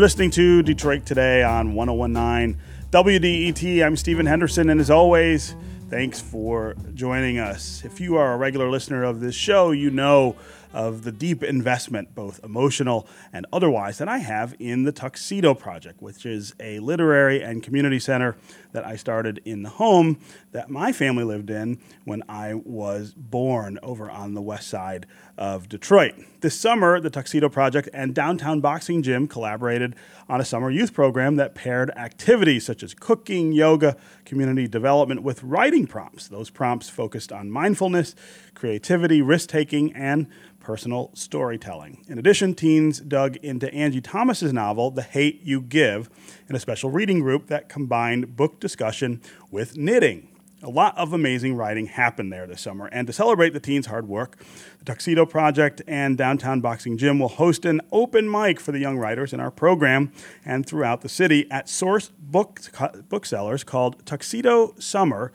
You're 0.00 0.06
listening 0.06 0.30
to 0.30 0.62
Detroit 0.62 1.04
Today 1.04 1.42
on 1.42 1.74
1019 1.74 2.58
WDET. 2.90 3.84
I'm 3.84 3.98
Stephen 3.98 4.24
Henderson, 4.24 4.70
and 4.70 4.80
as 4.80 4.90
always, 4.90 5.54
thanks 5.90 6.18
for 6.18 6.74
joining 6.94 7.38
us. 7.38 7.84
If 7.84 8.00
you 8.00 8.16
are 8.16 8.32
a 8.32 8.38
regular 8.38 8.70
listener 8.70 9.04
of 9.04 9.20
this 9.20 9.34
show, 9.34 9.72
you 9.72 9.90
know 9.90 10.36
of 10.72 11.04
the 11.04 11.12
deep 11.12 11.42
investment, 11.42 12.14
both 12.14 12.42
emotional 12.44 13.06
and 13.32 13.46
otherwise, 13.52 13.98
that 13.98 14.08
I 14.08 14.18
have 14.18 14.54
in 14.58 14.84
the 14.84 14.92
Tuxedo 14.92 15.54
Project, 15.54 16.00
which 16.00 16.24
is 16.24 16.54
a 16.60 16.78
literary 16.80 17.42
and 17.42 17.62
community 17.62 17.98
center 17.98 18.36
that 18.72 18.86
I 18.86 18.96
started 18.96 19.40
in 19.44 19.62
the 19.62 19.70
home 19.70 20.18
that 20.52 20.70
my 20.70 20.92
family 20.92 21.24
lived 21.24 21.50
in 21.50 21.78
when 22.04 22.22
I 22.28 22.54
was 22.54 23.14
born 23.14 23.78
over 23.82 24.10
on 24.10 24.34
the 24.34 24.42
west 24.42 24.68
side 24.68 25.06
of 25.36 25.68
Detroit. 25.68 26.14
This 26.40 26.58
summer, 26.58 27.00
the 27.00 27.10
Tuxedo 27.10 27.48
Project 27.48 27.88
and 27.92 28.14
Downtown 28.14 28.60
Boxing 28.60 29.02
Gym 29.02 29.26
collaborated 29.26 29.96
on 30.28 30.40
a 30.40 30.44
summer 30.44 30.70
youth 30.70 30.94
program 30.94 31.36
that 31.36 31.54
paired 31.54 31.90
activities 31.96 32.64
such 32.64 32.82
as 32.82 32.94
cooking, 32.94 33.52
yoga, 33.52 33.96
community 34.24 34.68
development 34.68 35.22
with 35.22 35.42
writing 35.42 35.86
prompts. 35.86 36.28
Those 36.28 36.50
prompts 36.50 36.88
focused 36.88 37.32
on 37.32 37.50
mindfulness, 37.50 38.14
creativity, 38.54 39.20
risk 39.20 39.48
taking, 39.48 39.92
and 39.92 40.26
personal 40.70 41.10
storytelling. 41.14 42.04
In 42.06 42.16
addition, 42.16 42.54
teens 42.54 43.00
dug 43.00 43.36
into 43.38 43.74
Angie 43.74 44.00
Thomas's 44.00 44.52
novel, 44.52 44.92
The 44.92 45.02
Hate 45.02 45.40
You 45.42 45.60
Give, 45.60 46.08
in 46.48 46.54
a 46.54 46.60
special 46.60 46.92
reading 46.92 47.18
group 47.18 47.48
that 47.48 47.68
combined 47.68 48.36
book 48.36 48.60
discussion 48.60 49.20
with 49.50 49.76
knitting. 49.76 50.28
A 50.62 50.70
lot 50.70 50.96
of 50.96 51.12
amazing 51.12 51.56
writing 51.56 51.86
happened 51.86 52.32
there 52.32 52.46
this 52.46 52.60
summer, 52.60 52.86
and 52.86 53.08
to 53.08 53.12
celebrate 53.12 53.50
the 53.50 53.58
teens' 53.58 53.86
hard 53.86 54.06
work, 54.06 54.38
the 54.78 54.84
Tuxedo 54.84 55.26
Project 55.26 55.82
and 55.88 56.16
Downtown 56.16 56.60
Boxing 56.60 56.96
Gym 56.96 57.18
will 57.18 57.30
host 57.30 57.64
an 57.64 57.80
open 57.90 58.30
mic 58.30 58.60
for 58.60 58.70
the 58.70 58.78
young 58.78 58.96
writers 58.96 59.32
in 59.32 59.40
our 59.40 59.50
program 59.50 60.12
and 60.44 60.64
throughout 60.64 61.00
the 61.00 61.08
city 61.08 61.50
at 61.50 61.68
Source 61.68 62.12
book, 62.16 62.60
Booksellers 63.08 63.64
called 63.64 64.06
Tuxedo 64.06 64.76
Summer 64.78 65.32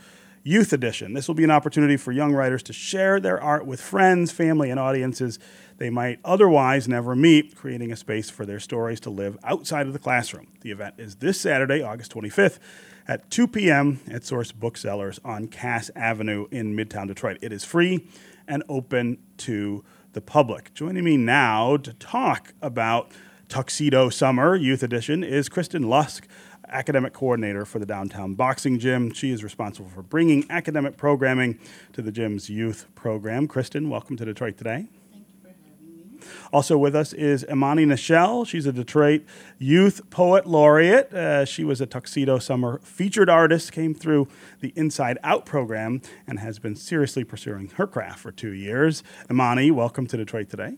Youth 0.48 0.74
Edition. 0.74 1.14
This 1.14 1.28
will 1.28 1.34
be 1.34 1.44
an 1.44 1.50
opportunity 1.50 1.98
for 1.98 2.12
young 2.12 2.32
writers 2.32 2.62
to 2.64 2.74
share 2.74 3.20
their 3.20 3.42
art 3.42 3.66
with 3.66 3.82
friends, 3.82 4.32
family, 4.32 4.70
and 4.70 4.80
audiences 4.80 5.40
they 5.78 5.90
might 5.90 6.20
otherwise 6.24 6.88
never 6.88 7.16
meet, 7.16 7.56
creating 7.56 7.92
a 7.92 7.96
space 7.96 8.30
for 8.30 8.46
their 8.46 8.60
stories 8.60 9.00
to 9.00 9.10
live 9.10 9.40
outside 9.44 9.88
of 9.88 9.94
the 9.94 10.00
classroom. 10.00 10.46
The 10.62 10.70
event 10.70 10.96
is 11.00 11.16
this 11.16 11.42
Saturday, 11.42 11.82
August 11.82 12.14
25th 12.14 12.60
at 13.08 13.28
2 13.32 13.48
p.m. 13.48 14.00
at 14.08 14.24
Source 14.24 14.52
Booksellers 14.52 15.20
on 15.26 15.48
Cass 15.48 15.90
Avenue 15.96 16.46
in 16.52 16.76
Midtown 16.76 17.08
Detroit. 17.08 17.40
It 17.42 17.52
is 17.52 17.66
free 17.66 18.08
and 18.48 18.62
open 18.70 19.18
to 19.38 19.84
the 20.14 20.22
public. 20.22 20.76
Joining 20.76 21.04
me 21.04 21.18
now 21.18 21.76
to 21.78 21.92
talk 21.94 22.54
about 22.62 23.12
Tuxedo 23.50 24.10
Summer 24.10 24.56
Youth 24.56 24.84
Edition 24.84 25.24
is 25.24 25.50
Kristen 25.50 25.90
Lusk 25.90 26.28
academic 26.76 27.14
coordinator 27.14 27.64
for 27.66 27.80
the 27.80 27.86
downtown 27.86 28.34
boxing 28.34 28.78
gym. 28.78 29.14
She 29.14 29.32
is 29.32 29.44
responsible 29.44 29.90
for 29.90 30.02
bringing 30.02 30.46
academic 30.50 30.98
programming 30.98 31.58
to 31.94 32.02
the 32.02 32.12
gym's 32.12 32.50
youth 32.50 32.86
program. 32.96 33.48
Kristen, 33.48 33.90
welcome 33.90 34.18
to 34.18 34.26
Detroit 34.26 34.58
today. 34.58 34.88
Thank 35.10 35.26
you 35.26 35.42
for 35.42 35.48
having 35.48 36.20
me. 36.20 36.20
Also 36.52 36.78
with 36.78 36.94
us 36.94 37.14
is 37.14 37.46
Imani 37.50 37.86
Nichelle. 37.86 38.46
She's 38.46 38.66
a 38.66 38.74
Detroit 38.74 39.24
Youth 39.58 40.10
Poet 40.10 40.46
Laureate. 40.46 41.14
Uh, 41.14 41.46
she 41.46 41.64
was 41.64 41.80
a 41.80 41.86
Tuxedo 41.86 42.40
Summer 42.40 42.80
featured 42.84 43.30
artist, 43.30 43.72
came 43.72 43.94
through 43.94 44.28
the 44.60 44.74
Inside 44.76 45.18
Out 45.24 45.46
program, 45.46 46.02
and 46.28 46.40
has 46.40 46.60
been 46.60 46.76
seriously 46.76 47.24
pursuing 47.24 47.70
her 47.76 47.88
craft 47.88 48.20
for 48.20 48.34
two 48.34 48.52
years. 48.52 49.02
Imani, 49.32 49.72
welcome 49.72 50.08
to 50.08 50.18
Detroit 50.18 50.50
today. 50.50 50.76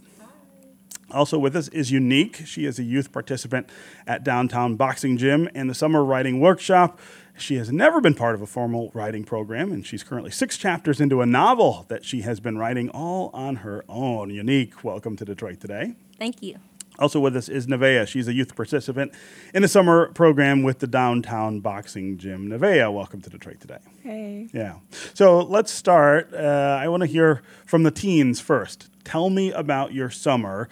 Also 1.12 1.40
with 1.40 1.56
us 1.56 1.70
is 1.70 1.92
Unique. 1.92 2.42
She 2.46 2.66
is 2.66 2.80
a 2.80 2.84
youth 2.84 3.12
participant 3.12 3.70
at 4.06 4.24
Downtown 4.24 4.76
Boxing 4.76 5.18
Gym 5.18 5.50
and 5.56 5.70
the 5.70 5.74
Summer 5.74 6.04
Writing 6.04 6.40
Workshop. 6.40 7.00
She 7.38 7.56
has 7.56 7.72
never 7.72 8.02
been 8.02 8.16
part 8.16 8.36
of 8.36 8.42
a 8.42 8.48
formal 8.48 8.92
writing 8.94 9.24
program, 9.24 9.72
and 9.72 9.86
she's 9.86 10.04
currently 10.04 10.32
six 10.32 10.58
chapters 10.58 11.00
into 11.00 11.22
a 11.22 11.26
novel 11.26 11.86
that 11.88 12.04
she 12.04 12.22
has 12.22 12.40
been 12.40 12.58
writing 12.58 12.90
all 12.90 13.30
on 13.34 13.58
her 13.58 13.86
own. 13.88 14.32
Unique, 14.32 14.84
welcome 14.84 15.16
to 15.18 15.24
Detroit 15.24 15.62
today. 15.62 15.96
Thank 16.18 16.42
you. 16.42 16.58
Also 17.00 17.20
with 17.20 17.36
us 17.36 17.48
is 17.48 17.68
Nevaeh. 17.68 18.08
She's 18.08 18.28
a 18.28 18.34
youth 18.34 18.56
participant 18.56 19.14
in 19.54 19.62
the 19.62 19.68
summer 19.68 20.08
program 20.14 20.64
with 20.64 20.80
the 20.80 20.88
Downtown 20.88 21.60
Boxing 21.60 22.18
Gym. 22.18 22.50
Nevaeh, 22.50 22.92
welcome 22.92 23.22
to 23.22 23.30
Detroit 23.30 23.62
today. 23.62 23.78
Hey. 24.02 24.50
Yeah. 24.52 24.78
So 25.14 25.40
let's 25.42 25.72
start. 25.72 26.34
Uh, 26.34 26.80
I 26.82 26.88
want 26.88 27.02
to 27.02 27.08
hear 27.08 27.44
from 27.66 27.84
the 27.84 27.92
teens 27.92 28.42
first. 28.42 28.90
Tell 29.04 29.30
me 29.30 29.52
about 29.52 29.94
your 29.94 30.10
summer 30.10 30.68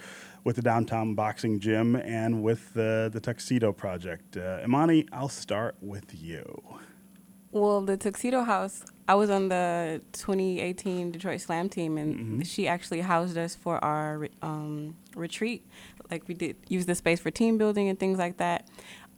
with 0.46 0.54
the 0.54 0.62
downtown 0.62 1.12
boxing 1.16 1.58
gym 1.58 1.96
and 1.96 2.40
with 2.40 2.72
the, 2.72 3.10
the 3.12 3.18
Tuxedo 3.18 3.72
Project. 3.72 4.36
Uh, 4.36 4.60
Imani, 4.62 5.04
I'll 5.12 5.28
start 5.28 5.74
with 5.80 6.14
you. 6.14 6.62
Well, 7.50 7.80
the 7.80 7.96
Tuxedo 7.96 8.44
House, 8.44 8.84
I 9.08 9.16
was 9.16 9.28
on 9.28 9.48
the 9.48 10.00
2018 10.12 11.10
Detroit 11.10 11.40
Slam 11.40 11.68
team, 11.68 11.98
and 11.98 12.14
mm-hmm. 12.14 12.40
she 12.42 12.68
actually 12.68 13.00
housed 13.00 13.36
us 13.36 13.56
for 13.56 13.84
our 13.84 14.28
um, 14.40 14.94
retreat. 15.16 15.66
Like 16.12 16.28
we 16.28 16.34
did 16.34 16.54
use 16.68 16.86
the 16.86 16.94
space 16.94 17.18
for 17.18 17.32
team 17.32 17.58
building 17.58 17.88
and 17.88 17.98
things 17.98 18.16
like 18.16 18.36
that. 18.36 18.68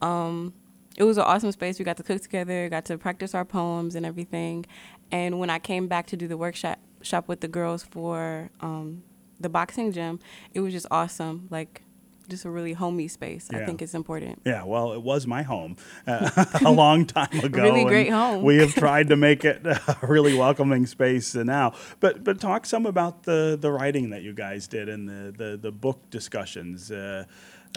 Um, 0.01 0.55
it 0.97 1.05
was 1.05 1.19
an 1.19 1.25
awesome 1.25 1.53
space. 1.53 1.79
We 1.79 1.85
got 1.85 1.99
to 1.99 2.03
cook 2.03 2.23
together, 2.23 2.71
got 2.71 2.87
to 2.87 2.97
practice 2.97 3.35
our 3.35 3.45
poems 3.45 3.97
and 3.97 4.07
everything. 4.07 4.65
And 5.13 5.39
when 5.39 5.51
I 5.51 5.59
came 5.59 5.89
back 5.89 6.07
to 6.07 6.17
do 6.17 6.27
the 6.27 6.39
workshop 6.39 6.79
shop 7.03 7.29
with 7.29 7.43
the 7.43 7.49
girls 7.49 7.83
for 7.83 8.49
um, 8.61 9.03
the 9.41 9.49
boxing 9.49 9.93
gym, 9.93 10.21
it 10.53 10.61
was 10.61 10.73
just 10.73 10.87
awesome. 10.91 11.49
Like 11.51 11.83
just 12.29 12.45
a 12.45 12.51
really 12.51 12.75
homey 12.75 13.09
space. 13.09 13.49
Yeah. 13.51 13.61
I 13.61 13.67
think 13.67 13.83
it's 13.83 13.95
important. 13.95 14.43
Yeah, 14.45 14.65
well, 14.65 14.93
it 14.93 15.03
was 15.03 15.27
my 15.27 15.43
home 15.43 15.77
uh, 16.07 16.45
a 16.65 16.71
long 16.71 17.07
time 17.07 17.39
ago. 17.43 17.63
really 17.63 17.85
great 17.85 18.11
home. 18.11 18.43
we 18.43 18.59
have 18.59 18.75
tried 18.75 19.09
to 19.09 19.17
make 19.29 19.45
it 19.45 19.67
a 19.67 19.99
really 20.03 20.35
welcoming 20.35 20.87
space 20.87 21.35
now. 21.35 21.75
But 22.01 22.25
but 22.25 22.41
talk 22.41 22.67
some 22.67 22.87
about 22.87 23.25
the 23.25 23.59
the 23.61 23.71
writing 23.71 24.11
that 24.11 24.23
you 24.23 24.33
guys 24.33 24.69
did 24.69 24.89
and 24.89 25.09
the 25.09 25.33
the, 25.37 25.57
the 25.57 25.73
book 25.73 26.11
discussions. 26.11 26.91
Uh, 26.91 27.25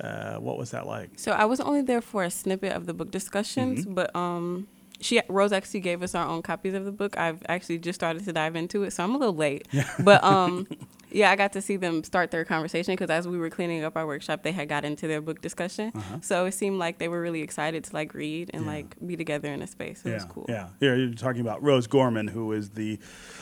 uh, 0.01 0.35
what 0.37 0.57
was 0.57 0.71
that 0.71 0.87
like? 0.87 1.11
So 1.17 1.31
I 1.31 1.45
was 1.45 1.59
only 1.59 1.81
there 1.81 2.01
for 2.01 2.23
a 2.23 2.31
snippet 2.31 2.71
of 2.71 2.85
the 2.85 2.93
book 2.93 3.11
discussions, 3.11 3.81
mm-hmm. 3.81 3.93
but 3.93 4.15
um, 4.15 4.67
she 5.01 5.21
Rose 5.27 5.51
actually 5.51 5.81
gave 5.81 6.01
us 6.01 6.15
our 6.15 6.25
own 6.25 6.41
copies 6.41 6.73
of 6.73 6.85
the 6.85 6.93
book. 6.93 7.17
I've 7.17 7.43
actually 7.49 7.79
just 7.79 7.99
started 7.99 8.23
to 8.23 8.31
dive 8.33 8.55
into 8.55 8.83
it, 8.83 8.91
so 8.91 9.03
I'm 9.03 9.13
a 9.13 9.17
little 9.17 9.35
late. 9.35 9.67
but 9.99 10.23
um, 10.23 10.65
yeah, 11.11 11.31
I 11.31 11.35
got 11.35 11.53
to 11.53 11.61
see 11.61 11.77
them 11.77 12.03
start 12.03 12.31
their 12.31 12.45
conversation 12.45 12.93
because 12.93 13.09
as 13.09 13.27
we 13.27 13.37
were 13.37 13.49
cleaning 13.49 13.83
up 13.83 13.95
our 13.97 14.07
workshop, 14.07 14.43
they 14.43 14.51
had 14.51 14.69
got 14.69 14.85
into 14.85 15.07
their 15.07 15.21
book 15.21 15.41
discussion. 15.41 15.91
Uh-huh. 15.93 16.17
So 16.21 16.45
it 16.45 16.53
seemed 16.53 16.79
like 16.79 16.97
they 16.97 17.07
were 17.07 17.21
really 17.21 17.41
excited 17.41 17.83
to 17.85 17.93
like 17.93 18.13
read 18.13 18.51
and 18.53 18.65
yeah. 18.65 18.71
like 18.71 18.95
be 19.05 19.15
together 19.15 19.51
in 19.51 19.61
a 19.61 19.67
space. 19.67 20.01
It 20.05 20.09
yeah, 20.09 20.15
was 20.15 20.25
cool. 20.25 20.45
Yeah, 20.49 20.69
yeah. 20.79 20.95
You're 20.95 21.13
talking 21.13 21.41
about 21.41 21.61
Rose 21.63 21.87
Gorman, 21.87 22.27
who 22.27 22.51
is 22.51 22.71
the 22.71 22.99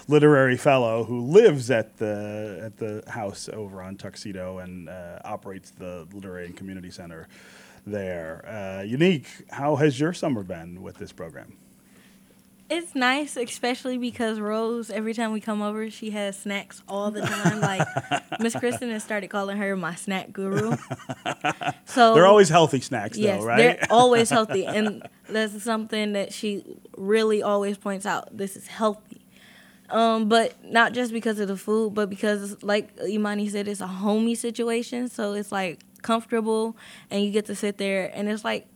literary 0.08 0.58
fellow 0.58 1.04
who 1.04 1.22
lives 1.22 1.70
at 1.72 1.98
the 1.98 2.62
at 2.64 2.78
the 2.78 3.04
house 3.10 3.50
over 3.52 3.82
on 3.82 3.96
Tuxedo 3.96 4.60
and 4.60 4.90
uh, 4.90 5.20
operates 5.24 5.72
the 5.72 6.08
literary 6.14 6.46
and 6.46 6.58
community 6.58 6.92
center 6.92 7.28
there. 7.86 8.46
Uh, 8.48 8.84
Unique, 8.84 9.28
how 9.50 9.76
has 9.76 10.00
your 10.00 10.14
summer 10.14 10.44
been 10.44 10.82
with 10.82 10.98
this 10.98 11.12
program? 11.12 11.58
It's 12.70 12.94
nice, 12.94 13.36
especially 13.36 13.98
because 13.98 14.40
Rose, 14.40 14.92
every 14.92 15.16
time 15.16 15.32
we 15.32 15.42
come 15.42 15.62
over, 15.62 15.90
she 15.90 16.12
has 16.12 16.38
snacks 16.38 16.84
all 16.88 17.10
the 17.10 17.22
time. 17.22 17.62
like 17.62 17.88
Miss 18.40 18.56
Kristen 18.56 18.92
has 18.92 19.04
started 19.04 19.30
calling 19.30 19.58
her 19.58 19.76
my 19.76 19.96
snack 19.96 20.32
guru. 20.32 20.76
So 21.86 22.14
they're 22.14 22.28
always 22.28 22.50
healthy 22.50 22.82
snacks, 22.82 23.18
yes, 23.18 23.40
though, 23.40 23.48
right? 23.48 23.58
They're 23.58 23.88
always 23.90 24.30
healthy, 24.30 24.64
and 24.68 25.08
that's 25.28 25.64
something 25.64 26.14
that 26.14 26.32
she 26.32 26.64
really 26.96 27.42
always 27.42 27.78
points 27.78 28.06
out. 28.06 28.38
This 28.38 28.56
is 28.56 28.68
healthy. 28.68 29.26
Um, 29.90 30.30
but 30.30 30.54
not 30.64 30.94
just 30.94 31.12
because 31.12 31.40
of 31.40 31.48
the 31.48 31.58
food, 31.58 31.96
but 31.96 32.08
because, 32.10 32.62
like 32.62 32.92
Imani 33.04 33.50
said, 33.50 33.68
it's 33.68 33.82
a 33.82 33.88
homey 33.88 34.36
situation. 34.36 35.08
So 35.08 35.34
it's 35.34 35.52
like 35.52 35.80
comfortable 36.04 36.78
and 37.10 37.24
you 37.24 37.32
get 37.32 37.46
to 37.48 37.56
sit 37.56 37.78
there 37.78 38.12
and 38.14 38.30
it's 38.30 38.44
like 38.46 38.68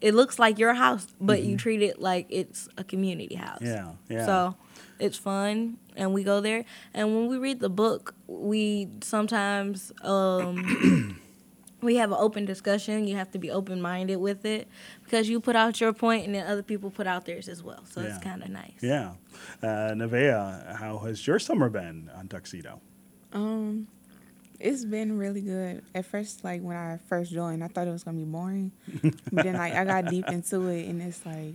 it 0.00 0.14
looks 0.14 0.38
like 0.38 0.58
your 0.58 0.74
house, 0.74 1.06
but 1.20 1.40
mm-hmm. 1.40 1.50
you 1.50 1.56
treat 1.56 1.82
it 1.82 2.00
like 2.00 2.26
it's 2.28 2.68
a 2.76 2.84
community 2.84 3.34
house. 3.34 3.60
Yeah, 3.60 3.92
yeah. 4.08 4.26
So 4.26 4.56
it's 4.98 5.18
fun, 5.18 5.78
and 5.96 6.12
we 6.12 6.24
go 6.24 6.40
there. 6.40 6.64
And 6.94 7.14
when 7.14 7.28
we 7.28 7.38
read 7.38 7.60
the 7.60 7.68
book, 7.68 8.14
we 8.26 8.88
sometimes 9.02 9.92
um, 10.02 11.20
we 11.82 11.96
have 11.96 12.12
an 12.12 12.18
open 12.20 12.44
discussion. 12.44 13.06
You 13.06 13.16
have 13.16 13.30
to 13.32 13.38
be 13.38 13.50
open 13.50 13.80
minded 13.80 14.16
with 14.16 14.44
it 14.44 14.68
because 15.04 15.28
you 15.28 15.40
put 15.40 15.56
out 15.56 15.80
your 15.80 15.92
point, 15.92 16.26
and 16.26 16.34
then 16.34 16.46
other 16.46 16.62
people 16.62 16.90
put 16.90 17.06
out 17.06 17.26
theirs 17.26 17.48
as 17.48 17.62
well. 17.62 17.84
So 17.86 18.00
yeah. 18.00 18.08
it's 18.08 18.18
kind 18.18 18.42
of 18.42 18.50
nice. 18.50 18.80
Yeah, 18.80 19.12
uh, 19.62 19.94
Nevaeh, 19.94 20.76
how 20.76 20.98
has 20.98 21.26
your 21.26 21.38
summer 21.38 21.68
been 21.68 22.10
on 22.16 22.28
Tuxedo? 22.28 22.80
Um, 23.32 23.88
it's 24.60 24.84
been 24.84 25.16
really 25.18 25.40
good. 25.40 25.82
At 25.94 26.04
first, 26.06 26.44
like 26.44 26.62
when 26.62 26.76
I 26.76 26.98
first 27.08 27.32
joined, 27.32 27.62
I 27.62 27.68
thought 27.68 27.86
it 27.86 27.92
was 27.92 28.04
gonna 28.04 28.18
be 28.18 28.24
boring, 28.24 28.72
but 29.32 29.44
then 29.44 29.54
like 29.54 29.74
I 29.74 29.84
got 29.84 30.06
deep 30.06 30.28
into 30.28 30.66
it, 30.68 30.86
and 30.88 31.00
it's 31.02 31.24
like 31.24 31.54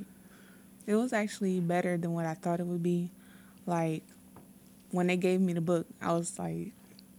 it 0.88 0.96
was 0.96 1.14
actually 1.14 1.60
better 1.60 1.98
than 1.98 2.14
what 2.14 2.26
I 2.26 2.34
thought 2.34 2.60
it 2.60 2.66
would 2.66 2.84
be. 2.84 3.10
Like 3.66 4.04
when 4.92 5.08
they 5.08 5.18
gave 5.18 5.42
me 5.42 5.54
the 5.54 5.62
book, 5.62 5.88
I 6.02 6.14
was 6.14 6.38
like, 6.38 6.72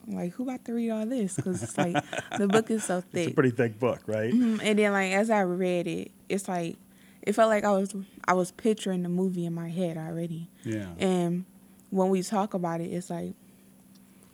I'm 0.06 0.14
like, 0.14 0.32
who 0.34 0.44
about 0.44 0.64
to 0.66 0.74
read 0.74 0.90
all 0.90 1.06
this? 1.06 1.36
Because 1.36 1.62
it's 1.62 1.76
like 1.78 1.96
the 2.38 2.46
book 2.48 2.70
is 2.70 2.84
so 2.84 3.00
thick. 3.00 3.14
It's 3.28 3.32
a 3.32 3.34
pretty 3.34 3.50
thick 3.50 3.78
book, 3.78 4.00
right? 4.06 4.32
Mhm. 4.32 4.60
And 4.62 4.78
then 4.78 4.92
like 4.92 5.12
as 5.12 5.30
I 5.30 5.42
read 5.42 5.86
it, 5.86 6.10
it's 6.28 6.48
like 6.48 6.76
it 7.22 7.32
felt 7.34 7.48
like 7.50 7.64
I 7.64 7.70
was 7.72 7.94
I 8.26 8.34
was 8.34 8.50
picturing 8.52 9.02
the 9.02 9.08
movie 9.08 9.44
in 9.46 9.54
my 9.54 9.68
head 9.70 9.96
already. 9.96 10.48
Yeah. 10.62 10.88
And 10.98 11.44
when 11.90 12.08
we 12.10 12.22
talk 12.22 12.54
about 12.54 12.80
it, 12.80 12.92
it's 12.92 13.08
like 13.10 13.34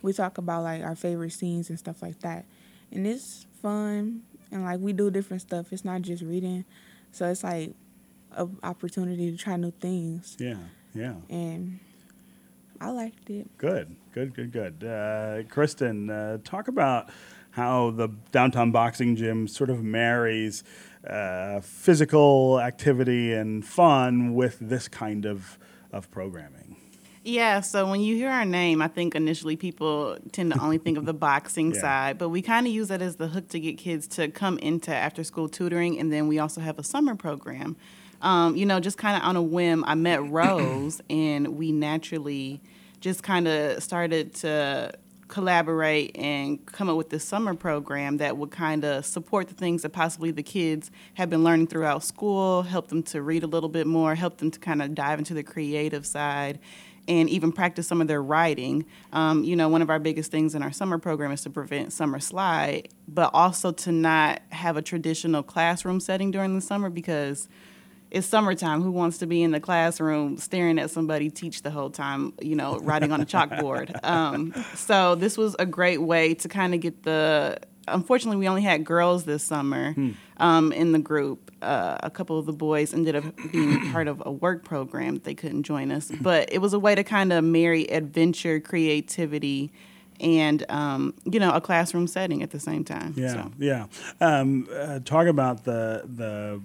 we 0.01 0.13
talk 0.13 0.37
about 0.37 0.63
like 0.63 0.83
our 0.83 0.95
favorite 0.95 1.33
scenes 1.33 1.69
and 1.69 1.77
stuff 1.77 2.01
like 2.01 2.19
that. 2.19 2.45
And 2.91 3.05
it's 3.07 3.45
fun 3.61 4.23
and 4.51 4.63
like 4.63 4.79
we 4.79 4.93
do 4.93 5.09
different 5.11 5.41
stuff. 5.41 5.71
It's 5.71 5.85
not 5.85 6.01
just 6.01 6.23
reading. 6.23 6.65
So 7.11 7.27
it's 7.27 7.43
like 7.43 7.73
a 8.35 8.47
opportunity 8.63 9.31
to 9.31 9.37
try 9.37 9.55
new 9.57 9.71
things. 9.71 10.37
Yeah. 10.39 10.55
Yeah. 10.93 11.15
And 11.29 11.79
I 12.79 12.89
liked 12.89 13.29
it. 13.29 13.57
Good, 13.57 13.95
good, 14.11 14.33
good, 14.33 14.51
good. 14.51 14.83
Uh, 14.83 15.43
Kristen, 15.49 16.09
uh, 16.09 16.39
talk 16.43 16.67
about 16.67 17.09
how 17.51 17.91
the 17.91 18.09
downtown 18.31 18.71
boxing 18.71 19.15
gym 19.15 19.47
sort 19.47 19.69
of 19.69 19.83
marries 19.83 20.63
uh, 21.07 21.59
physical 21.61 22.59
activity 22.59 23.33
and 23.33 23.65
fun 23.65 24.33
with 24.33 24.57
this 24.59 24.87
kind 24.87 25.25
of, 25.25 25.57
of 25.91 26.09
programming. 26.11 26.77
Yeah, 27.23 27.59
so 27.61 27.87
when 27.87 28.01
you 28.01 28.15
hear 28.15 28.29
our 28.31 28.45
name, 28.45 28.81
I 28.81 28.87
think 28.87 29.13
initially 29.13 29.55
people 29.55 30.17
tend 30.31 30.53
to 30.53 30.59
only 30.59 30.79
think 30.79 30.97
of 30.97 31.05
the 31.05 31.13
boxing 31.27 31.71
Yeah. 31.73 31.81
side, 31.81 32.17
but 32.17 32.29
we 32.29 32.41
kind 32.41 32.65
of 32.65 32.73
use 32.73 32.87
that 32.87 33.01
as 33.01 33.17
the 33.17 33.27
hook 33.27 33.47
to 33.49 33.59
get 33.59 33.77
kids 33.77 34.07
to 34.09 34.27
come 34.29 34.57
into 34.57 34.93
after 34.93 35.23
school 35.23 35.47
tutoring, 35.47 35.99
and 35.99 36.11
then 36.11 36.27
we 36.27 36.39
also 36.39 36.61
have 36.61 36.79
a 36.79 36.83
summer 36.83 37.15
program. 37.15 37.75
Um, 38.23 38.55
you 38.55 38.65
know, 38.65 38.79
just 38.79 38.97
kind 38.97 39.17
of 39.17 39.27
on 39.27 39.35
a 39.35 39.41
whim, 39.41 39.83
I 39.85 39.93
met 39.95 40.23
Rose, 40.31 40.99
and 41.11 41.49
we 41.57 41.71
naturally 41.71 42.59
just 43.01 43.21
kind 43.21 43.47
of 43.47 43.83
started 43.83 44.33
to 44.35 44.91
collaborate 45.27 46.15
and 46.17 46.63
come 46.65 46.89
up 46.89 46.97
with 46.97 47.09
this 47.09 47.23
summer 47.23 47.53
program 47.55 48.17
that 48.17 48.35
would 48.35 48.51
kind 48.51 48.83
of 48.83 49.05
support 49.05 49.47
the 49.47 49.53
things 49.53 49.81
that 49.83 49.89
possibly 49.89 50.29
the 50.29 50.43
kids 50.43 50.91
have 51.13 51.29
been 51.29 51.43
learning 51.43 51.67
throughout 51.67 52.03
school, 52.03 52.63
help 52.63 52.89
them 52.89 53.01
to 53.01 53.21
read 53.21 53.41
a 53.43 53.47
little 53.47 53.69
bit 53.69 53.87
more, 53.87 54.13
help 54.15 54.37
them 54.39 54.51
to 54.51 54.59
kind 54.59 54.81
of 54.81 54.93
dive 54.93 55.19
into 55.19 55.33
the 55.33 55.41
creative 55.43 56.05
side, 56.05 56.59
and 57.07 57.29
even 57.29 57.51
practice 57.51 57.87
some 57.87 58.01
of 58.01 58.07
their 58.07 58.21
writing. 58.21 58.85
Um, 59.13 59.43
you 59.43 59.55
know, 59.55 59.69
one 59.69 59.81
of 59.81 59.89
our 59.89 59.99
biggest 59.99 60.31
things 60.31 60.55
in 60.55 60.63
our 60.63 60.71
summer 60.71 60.97
program 60.97 61.31
is 61.31 61.41
to 61.41 61.49
prevent 61.49 61.93
summer 61.93 62.19
slide, 62.19 62.89
but 63.07 63.31
also 63.33 63.71
to 63.71 63.91
not 63.91 64.41
have 64.49 64.77
a 64.77 64.81
traditional 64.81 65.43
classroom 65.43 65.99
setting 65.99 66.31
during 66.31 66.55
the 66.55 66.61
summer 66.61 66.89
because 66.89 67.47
it's 68.11 68.27
summertime. 68.27 68.81
Who 68.81 68.91
wants 68.91 69.19
to 69.19 69.25
be 69.25 69.41
in 69.41 69.51
the 69.51 69.59
classroom 69.59 70.37
staring 70.37 70.77
at 70.79 70.91
somebody 70.91 71.29
teach 71.29 71.61
the 71.61 71.71
whole 71.71 71.89
time, 71.89 72.33
you 72.41 72.55
know, 72.55 72.77
writing 72.79 73.11
on 73.11 73.21
a 73.21 73.25
chalkboard? 73.25 73.99
Um, 74.11 74.53
so 74.75 75.15
this 75.15 75.37
was 75.37 75.55
a 75.57 75.65
great 75.65 76.01
way 76.01 76.33
to 76.33 76.49
kind 76.49 76.73
of 76.73 76.81
get 76.81 77.03
the. 77.03 77.59
Unfortunately, 77.87 78.37
we 78.37 78.47
only 78.47 78.61
had 78.61 78.85
girls 78.85 79.23
this 79.23 79.43
summer 79.43 79.95
um, 80.37 80.71
in 80.71 80.91
the 80.91 80.99
group. 80.99 81.51
Uh, 81.61 81.97
a 82.03 82.09
couple 82.09 82.37
of 82.39 82.45
the 82.45 82.53
boys 82.53 82.93
ended 82.93 83.15
up 83.15 83.23
being 83.51 83.91
part 83.91 84.07
of 84.07 84.21
a 84.25 84.31
work 84.31 84.63
program. 84.63 85.17
They 85.23 85.33
couldn't 85.35 85.63
join 85.63 85.91
us, 85.91 86.11
but 86.21 86.51
it 86.51 86.59
was 86.59 86.73
a 86.73 86.79
way 86.79 86.95
to 86.95 87.03
kind 87.03 87.33
of 87.33 87.43
marry 87.43 87.85
adventure, 87.85 88.59
creativity, 88.59 89.71
and 90.19 90.63
um, 90.69 91.13
you 91.25 91.39
know, 91.39 91.51
a 91.51 91.61
classroom 91.61 92.07
setting 92.07 92.43
at 92.43 92.51
the 92.51 92.59
same 92.59 92.83
time. 92.83 93.13
Yeah, 93.17 93.33
So. 93.33 93.51
yeah. 93.57 93.85
Um, 94.19 94.67
uh, 94.73 94.99
talk 94.99 95.27
about 95.27 95.63
the 95.63 96.03
the 96.05 96.61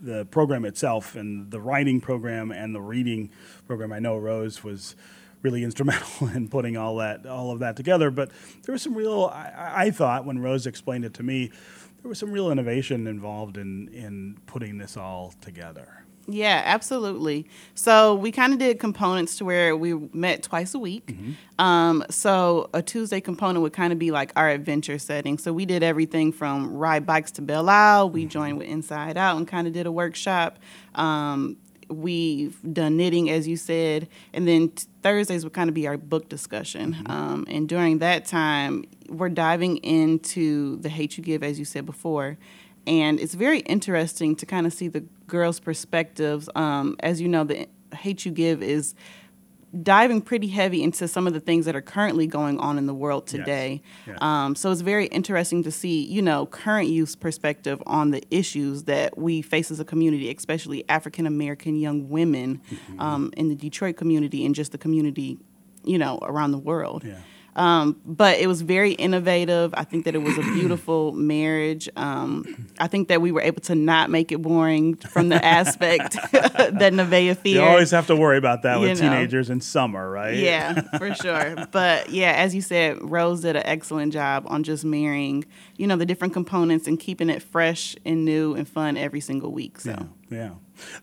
the 0.00 0.24
program 0.26 0.64
itself 0.64 1.16
and 1.16 1.50
the 1.50 1.60
writing 1.60 2.00
program 2.00 2.50
and 2.50 2.74
the 2.74 2.80
reading 2.80 3.30
program. 3.66 3.92
I 3.92 3.98
know 4.00 4.18
Rose 4.18 4.62
was 4.62 4.96
really 5.44 5.62
instrumental 5.68 6.28
in 6.28 6.48
putting 6.48 6.76
all 6.76 6.96
that 6.96 7.26
all 7.26 7.52
of 7.52 7.60
that 7.60 7.76
together. 7.76 8.10
But 8.10 8.30
there 8.64 8.72
was 8.72 8.82
some 8.82 8.94
real. 8.94 9.30
I, 9.32 9.86
I 9.86 9.90
thought 9.92 10.24
when 10.24 10.40
Rose 10.40 10.66
explained 10.66 11.04
it 11.04 11.14
to 11.14 11.22
me, 11.22 11.52
there 12.02 12.08
was 12.08 12.18
some 12.18 12.32
real 12.32 12.50
innovation 12.50 13.06
involved 13.06 13.56
in 13.56 13.88
in 13.88 14.38
putting 14.46 14.78
this 14.78 14.96
all 14.96 15.32
together. 15.40 16.04
Yeah, 16.26 16.62
absolutely. 16.64 17.46
So 17.74 18.14
we 18.14 18.32
kind 18.32 18.52
of 18.54 18.58
did 18.58 18.78
components 18.78 19.36
to 19.36 19.44
where 19.44 19.76
we 19.76 19.94
met 20.12 20.42
twice 20.42 20.74
a 20.74 20.78
week. 20.78 21.14
Um, 21.58 22.04
so 22.08 22.70
a 22.72 22.80
Tuesday 22.80 23.20
component 23.20 23.62
would 23.62 23.74
kind 23.74 23.92
of 23.92 23.98
be 23.98 24.10
like 24.10 24.32
our 24.36 24.48
adventure 24.48 24.98
setting. 24.98 25.36
So 25.36 25.52
we 25.52 25.66
did 25.66 25.82
everything 25.82 26.32
from 26.32 26.74
ride 26.74 27.04
bikes 27.04 27.30
to 27.32 27.42
Belle 27.42 27.68
Isle. 27.68 28.08
We 28.08 28.24
joined 28.24 28.58
with 28.58 28.68
Inside 28.68 29.18
Out 29.18 29.36
and 29.36 29.46
kind 29.46 29.66
of 29.66 29.74
did 29.74 29.86
a 29.86 29.92
workshop. 29.92 30.58
Um, 30.94 31.58
we've 31.88 32.58
done 32.72 32.96
knitting, 32.96 33.30
as 33.30 33.46
you 33.46 33.56
said, 33.56 34.08
and 34.32 34.46
then 34.46 34.70
t- 34.70 34.86
Thursdays 35.02 35.44
would 35.44 35.52
kind 35.52 35.68
of 35.68 35.74
be 35.74 35.86
our 35.86 35.96
book 35.96 36.28
discussion. 36.28 37.04
Um, 37.06 37.46
and 37.48 37.68
during 37.68 37.98
that 37.98 38.24
time, 38.24 38.84
we're 39.08 39.28
diving 39.28 39.78
into 39.78 40.76
the 40.76 40.88
hate 40.88 41.16
you 41.16 41.24
give, 41.24 41.42
as 41.42 41.58
you 41.58 41.64
said 41.64 41.86
before. 41.86 42.38
And 42.86 43.18
it's 43.18 43.34
very 43.34 43.60
interesting 43.60 44.36
to 44.36 44.46
kind 44.46 44.66
of 44.66 44.72
see 44.72 44.88
the 44.88 45.00
girls' 45.26 45.60
perspectives. 45.60 46.48
Um, 46.54 46.96
as 47.00 47.20
you 47.20 47.28
know, 47.28 47.44
the 47.44 47.68
hate 47.94 48.24
you 48.24 48.32
give 48.32 48.62
is 48.62 48.94
diving 49.82 50.20
pretty 50.22 50.46
heavy 50.48 50.82
into 50.82 51.08
some 51.08 51.26
of 51.26 51.32
the 51.32 51.40
things 51.40 51.64
that 51.66 51.74
are 51.74 51.82
currently 51.82 52.26
going 52.26 52.58
on 52.60 52.78
in 52.78 52.86
the 52.86 52.94
world 52.94 53.26
today. 53.26 53.82
Yes. 54.06 54.18
Um, 54.20 54.54
so 54.54 54.70
it's 54.70 54.82
very 54.82 55.06
interesting 55.06 55.62
to 55.64 55.70
see, 55.70 56.02
you 56.04 56.22
know, 56.22 56.46
current 56.46 56.88
youth 56.88 57.18
perspective 57.18 57.82
on 57.86 58.10
the 58.12 58.22
issues 58.30 58.84
that 58.84 59.18
we 59.18 59.42
face 59.42 59.70
as 59.70 59.80
a 59.80 59.84
community, 59.84 60.32
especially 60.34 60.84
African 60.88 61.26
American 61.26 61.76
young 61.76 62.08
women 62.08 62.60
Mm-hmm. 62.70 63.00
um, 63.00 63.32
in 63.36 63.48
the 63.48 63.54
Detroit 63.54 63.96
community 63.96 64.44
and 64.46 64.54
just 64.54 64.72
the 64.72 64.78
community, 64.78 65.38
you 65.84 65.98
know, 65.98 66.18
around 66.22 66.52
the 66.52 66.58
world. 66.58 67.02
Yeah. 67.04 67.18
Um, 67.56 68.00
but 68.04 68.38
it 68.38 68.46
was 68.46 68.62
very 68.62 68.92
innovative. 68.92 69.72
I 69.76 69.84
think 69.84 70.04
that 70.06 70.14
it 70.14 70.22
was 70.22 70.36
a 70.36 70.42
beautiful 70.42 71.12
marriage. 71.12 71.88
Um, 71.96 72.68
I 72.78 72.88
think 72.88 73.08
that 73.08 73.20
we 73.20 73.30
were 73.32 73.40
able 73.40 73.60
to 73.62 73.74
not 73.74 74.10
make 74.10 74.32
it 74.32 74.42
boring 74.42 74.96
from 74.96 75.28
the 75.28 75.44
aspect 75.44 76.14
that 76.32 76.92
Nevaeh 76.92 77.36
feared. 77.36 77.46
You 77.46 77.62
always 77.62 77.90
have 77.92 78.06
to 78.08 78.16
worry 78.16 78.38
about 78.38 78.62
that 78.62 78.80
with 78.80 79.00
know. 79.00 79.08
teenagers 79.08 79.50
in 79.50 79.60
summer, 79.60 80.10
right? 80.10 80.36
Yeah, 80.36 80.80
for 80.98 81.14
sure. 81.14 81.66
But 81.70 82.10
yeah, 82.10 82.32
as 82.32 82.54
you 82.54 82.60
said, 82.60 82.98
Rose 83.08 83.42
did 83.42 83.56
an 83.56 83.64
excellent 83.64 84.12
job 84.12 84.44
on 84.48 84.64
just 84.64 84.84
marrying, 84.84 85.44
you 85.76 85.86
know, 85.86 85.96
the 85.96 86.06
different 86.06 86.32
components 86.32 86.86
and 86.88 86.98
keeping 86.98 87.30
it 87.30 87.42
fresh 87.42 87.94
and 88.04 88.24
new 88.24 88.54
and 88.54 88.68
fun 88.68 88.96
every 88.96 89.20
single 89.20 89.52
week. 89.52 89.80
So. 89.80 89.90
Yeah, 89.90 90.04
yeah. 90.36 90.50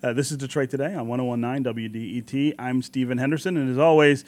Uh, 0.03 0.13
this 0.13 0.31
is 0.31 0.37
Detroit 0.37 0.69
Today 0.69 0.93
on 0.93 1.07
1019 1.07 1.73
WDET. 1.73 2.55
I'm 2.59 2.81
Stephen 2.81 3.17
Henderson, 3.17 3.57
and 3.57 3.69
as 3.69 3.77
always, 3.77 4.25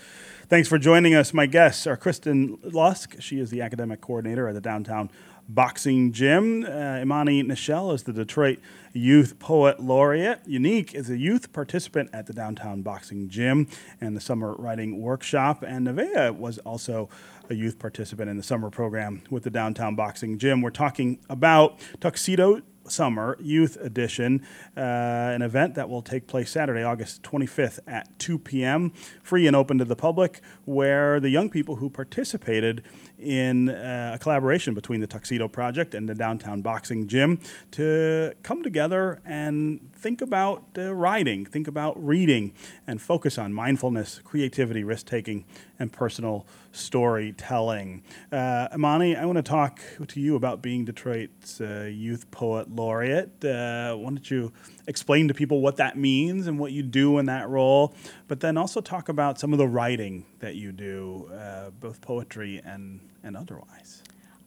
thanks 0.47 0.67
for 0.67 0.77
joining 0.77 1.15
us. 1.15 1.33
My 1.33 1.45
guests 1.45 1.87
are 1.87 1.97
Kristen 1.97 2.57
Lusk. 2.63 3.15
She 3.19 3.39
is 3.39 3.49
the 3.49 3.61
academic 3.61 4.01
coordinator 4.01 4.47
at 4.47 4.53
the 4.53 4.61
downtown 4.61 5.09
boxing 5.47 6.11
gym. 6.11 6.63
Uh, 6.63 6.99
Imani 7.01 7.43
Nichelle 7.43 7.93
is 7.93 8.03
the 8.03 8.13
Detroit 8.13 8.59
Youth 8.93 9.39
Poet 9.39 9.79
Laureate. 9.79 10.39
Unique 10.45 10.93
is 10.93 11.09
a 11.09 11.17
youth 11.17 11.51
participant 11.51 12.09
at 12.13 12.27
the 12.27 12.33
downtown 12.33 12.81
boxing 12.81 13.29
gym 13.29 13.67
and 13.99 14.15
the 14.15 14.21
summer 14.21 14.53
writing 14.53 15.01
workshop. 15.01 15.63
And 15.63 15.87
Nevaeh 15.87 16.35
was 16.35 16.59
also 16.59 17.09
a 17.49 17.53
youth 17.53 17.77
participant 17.79 18.29
in 18.29 18.37
the 18.37 18.43
summer 18.43 18.69
program 18.69 19.23
with 19.29 19.43
the 19.43 19.49
downtown 19.49 19.95
boxing 19.95 20.37
gym. 20.37 20.61
We're 20.61 20.69
talking 20.69 21.19
about 21.29 21.79
tuxedo 21.99 22.61
Summer 22.87 23.37
Youth 23.39 23.77
Edition, 23.81 24.45
uh, 24.75 24.79
an 24.79 25.41
event 25.41 25.75
that 25.75 25.89
will 25.89 26.01
take 26.01 26.27
place 26.27 26.51
Saturday, 26.51 26.83
August 26.83 27.23
25th 27.23 27.79
at 27.87 28.17
2 28.19 28.39
p.m., 28.39 28.91
free 29.21 29.47
and 29.47 29.55
open 29.55 29.77
to 29.77 29.85
the 29.85 29.95
public, 29.95 30.41
where 30.65 31.19
the 31.19 31.29
young 31.29 31.49
people 31.49 31.77
who 31.77 31.89
participated 31.89 32.83
in 33.19 33.69
uh, 33.69 34.11
a 34.15 34.19
collaboration 34.19 34.73
between 34.73 34.99
the 34.99 35.07
Tuxedo 35.07 35.47
Project 35.47 35.93
and 35.95 36.07
the 36.09 36.15
Downtown 36.15 36.61
Boxing 36.61 37.07
Gym 37.07 37.39
to 37.71 38.33
come 38.43 38.63
together 38.63 39.21
and 39.25 39.91
think 39.93 40.21
about 40.21 40.63
uh, 40.77 40.93
riding, 40.93 41.45
think 41.45 41.67
about 41.67 42.03
reading, 42.03 42.53
and 42.85 43.01
focus 43.01 43.37
on 43.37 43.53
mindfulness, 43.53 44.19
creativity, 44.23 44.83
risk 44.83 45.05
taking, 45.05 45.45
and 45.79 45.91
personal 45.91 46.45
storytelling. 46.71 48.03
Uh, 48.31 48.67
Imani, 48.73 49.15
I 49.15 49.25
want 49.25 49.37
to 49.37 49.43
talk 49.43 49.79
to 50.07 50.19
you 50.19 50.35
about 50.35 50.61
being 50.61 50.85
Detroit's 50.85 51.61
uh, 51.61 51.89
Youth 51.91 52.29
Poet 52.31 52.73
Laureate. 52.73 53.43
Uh, 53.43 53.95
why 53.95 54.09
don't 54.09 54.29
you 54.29 54.51
explain 54.87 55.27
to 55.27 55.33
people 55.33 55.61
what 55.61 55.77
that 55.77 55.97
means 55.97 56.47
and 56.47 56.59
what 56.59 56.71
you 56.71 56.83
do 56.83 57.19
in 57.19 57.25
that 57.27 57.47
role, 57.47 57.93
but 58.27 58.39
then 58.39 58.57
also 58.57 58.81
talk 58.81 59.07
about 59.07 59.39
some 59.39 59.53
of 59.53 59.59
the 59.59 59.67
writing 59.67 60.25
that 60.43 60.55
you 60.57 60.73
do, 60.73 61.29
uh, 61.33 61.69
both 61.79 62.01
poetry 62.01 62.61
and, 62.65 62.99
and 63.23 63.37
otherwise. 63.37 64.03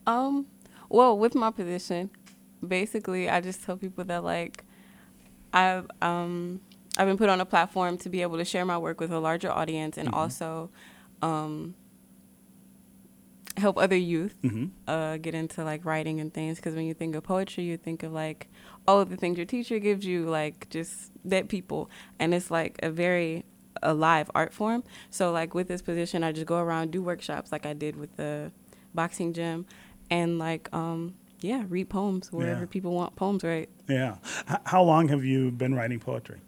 Um, 0.07 0.47
well, 0.91 1.19
with 1.19 1.35
my 1.35 1.51
position, 1.51 2.11
basically, 2.67 3.31
I 3.31 3.41
just 3.41 3.65
tell 3.65 3.79
people 3.79 4.05
that 4.05 4.23
like 4.23 4.65
I've 5.55 5.87
um 6.03 6.61
I've 6.99 7.07
been 7.07 7.17
put 7.17 7.31
on 7.31 7.41
a 7.41 7.47
platform 7.47 7.97
to 7.99 8.09
be 8.11 8.21
able 8.23 8.37
to 8.37 8.45
share 8.45 8.65
my 8.67 8.77
work 8.79 9.01
with 9.01 9.11
a 9.11 9.19
larger 9.21 9.51
audience 9.51 9.97
and 9.97 10.09
also 10.11 10.71
um 11.23 11.75
help 13.57 13.79
other 13.79 13.97
youth 13.97 14.35
Mhm. 14.43 14.71
uh, 14.87 15.17
get 15.17 15.35
into 15.35 15.65
like 15.65 15.83
writing 15.87 16.21
and 16.21 16.33
things 16.33 16.57
because 16.59 16.75
when 16.75 16.85
you 16.85 16.93
think 16.93 17.15
of 17.17 17.23
poetry 17.23 17.65
you 17.65 17.79
think 17.79 18.03
of 18.03 18.13
like 18.13 18.49
all 18.87 19.01
of 19.01 19.09
the 19.09 19.17
things 19.17 19.39
your 19.39 19.47
teacher 19.47 19.79
gives 19.79 20.05
you 20.05 20.27
like 20.29 20.69
just 20.69 21.11
dead 21.27 21.49
people 21.49 21.89
and 22.19 22.35
it's 22.35 22.51
like 22.51 22.79
a 22.83 22.91
very 22.91 23.47
alive 23.83 24.31
art 24.35 24.53
form 24.53 24.83
so 25.11 25.31
like 25.33 25.55
with 25.55 25.69
this 25.69 25.83
position 25.83 26.23
i 26.25 26.33
just 26.33 26.47
go 26.47 26.59
around 26.59 26.91
do 26.91 27.03
workshops 27.03 27.51
like 27.53 27.65
i 27.67 27.73
did 27.73 27.97
with 27.97 28.15
the 28.17 28.51
boxing 28.95 29.33
gym, 29.35 29.67
and 30.11 30.39
like 30.39 30.69
um, 30.73 31.13
yeah, 31.41 31.65
read 31.69 31.91
poems 31.91 32.33
wherever 32.33 32.61
Yeah. 32.61 32.67
people 32.71 32.93
want 32.95 33.15
poems, 33.15 33.45
right? 33.45 33.69
Yeah. 33.89 34.17
H- 34.51 34.57
how 34.65 34.83
long 34.83 35.09
have 35.09 35.23
you 35.23 35.51
been 35.51 35.75
writing 35.75 36.01
poetry? 36.01 36.39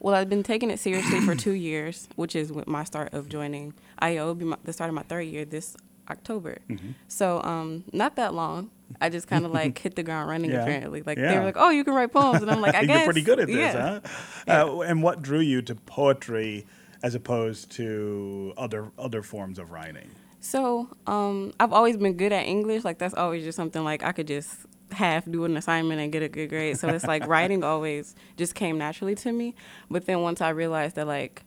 Well, 0.00 0.14
I've 0.14 0.30
been 0.30 0.42
taking 0.42 0.70
it 0.70 0.78
seriously 0.80 1.20
for 1.20 1.34
two 1.34 1.52
years, 1.52 2.08
which 2.16 2.34
is 2.34 2.50
with 2.50 2.66
my 2.66 2.82
start 2.84 3.12
of 3.12 3.28
joining 3.28 3.74
IO. 3.98 4.22
It'll 4.22 4.34
be 4.34 4.46
my, 4.46 4.56
the 4.64 4.72
start 4.72 4.88
of 4.88 4.94
my 4.94 5.02
third 5.02 5.22
year 5.26 5.44
this 5.44 5.76
October. 6.08 6.58
Mm-hmm. 6.70 6.92
So, 7.08 7.42
um, 7.42 7.84
not 7.92 8.16
that 8.16 8.32
long. 8.32 8.70
I 9.00 9.08
just 9.08 9.26
kind 9.26 9.44
of 9.44 9.50
like 9.60 9.78
hit 9.78 9.96
the 9.96 10.02
ground 10.02 10.28
running. 10.28 10.50
Yeah. 10.50 10.62
Apparently, 10.62 11.02
like 11.02 11.18
they 11.18 11.38
were 11.38 11.44
like, 11.44 11.56
"Oh, 11.58 11.70
you 11.70 11.84
can 11.84 11.94
write 11.94 12.12
poems," 12.12 12.42
and 12.42 12.50
I'm 12.50 12.60
like, 12.60 12.74
"I 12.74 12.84
guess 12.84 12.98
You're 12.98 13.04
pretty 13.04 13.22
good 13.22 13.40
at 13.40 13.46
this, 13.46 13.74
yeah. 13.74 14.00
huh? 14.04 14.08
Uh, 14.68 14.80
and 14.80 15.02
what 15.02 15.22
drew 15.22 15.40
you 15.40 15.62
to 15.62 15.74
poetry 15.74 16.66
as 17.02 17.14
opposed 17.14 17.70
to 17.72 18.52
other 18.56 18.90
other 18.98 19.22
forms 19.22 19.58
of 19.58 19.70
writing? 19.70 20.10
So, 20.40 20.88
um, 21.06 21.52
I've 21.60 21.72
always 21.72 21.96
been 21.96 22.16
good 22.16 22.32
at 22.32 22.46
English. 22.46 22.84
Like 22.84 22.98
that's 22.98 23.14
always 23.14 23.44
just 23.44 23.56
something 23.56 23.84
like 23.84 24.02
I 24.02 24.12
could 24.12 24.26
just 24.26 24.66
half 24.92 25.24
do 25.30 25.44
an 25.44 25.56
assignment 25.56 26.00
and 26.00 26.12
get 26.12 26.22
a 26.22 26.28
good 26.28 26.48
grade. 26.48 26.78
So 26.78 26.88
it's 26.88 27.06
like 27.06 27.26
writing 27.26 27.64
always 27.64 28.14
just 28.36 28.54
came 28.54 28.78
naturally 28.78 29.14
to 29.16 29.32
me. 29.32 29.54
But 29.90 30.06
then 30.06 30.20
once 30.20 30.40
I 30.40 30.50
realized 30.50 30.96
that 30.96 31.06
like 31.06 31.44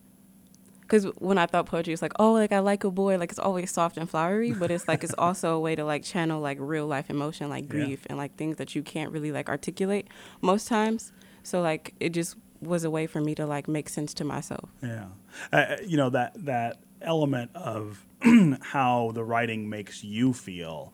because 0.86 1.06
when 1.18 1.38
I 1.38 1.46
thought 1.48 1.66
poetry, 1.66 1.94
it's 1.94 2.02
like, 2.02 2.14
oh, 2.20 2.34
like 2.34 2.52
I 2.52 2.60
like 2.60 2.84
a 2.84 2.92
boy, 2.92 3.18
like 3.18 3.32
it's 3.32 3.40
always 3.40 3.72
soft 3.72 3.98
and 3.98 4.10
flowery, 4.10 4.54
but 4.54 4.70
it's 4.72 4.88
like 4.88 5.04
it's 5.04 5.16
also 5.18 5.56
a 5.56 5.60
way 5.60 5.76
to 5.76 5.84
like 5.84 6.04
channel 6.04 6.40
like 6.42 6.58
real 6.60 6.88
life 6.88 7.10
emotion, 7.10 7.50
like 7.50 7.66
Yeah. 7.66 7.70
grief 7.72 8.06
and 8.08 8.18
like 8.18 8.36
things 8.36 8.58
that 8.58 8.76
you 8.76 8.84
can't 8.84 9.12
really 9.12 9.32
like 9.32 9.50
articulate 9.50 10.08
most 10.42 10.68
times. 10.68 11.12
So 11.44 11.62
like 11.62 11.94
it 12.00 12.10
just 12.10 12.38
was 12.62 12.84
a 12.84 12.90
way 12.90 13.08
for 13.08 13.22
me 13.22 13.36
to 13.36 13.46
like 13.46 13.68
make 13.68 13.90
sense 13.90 14.14
to 14.16 14.24
myself. 14.24 14.70
Yeah, 14.82 15.06
uh, 15.52 15.78
you 15.86 15.98
know 15.98 16.10
that 16.12 16.34
that 16.46 16.78
element 17.02 17.52
of 17.56 18.06
how 18.62 19.12
the 19.14 19.24
writing 19.24 19.70
makes 19.70 20.04
you 20.04 20.34
feel, 20.34 20.94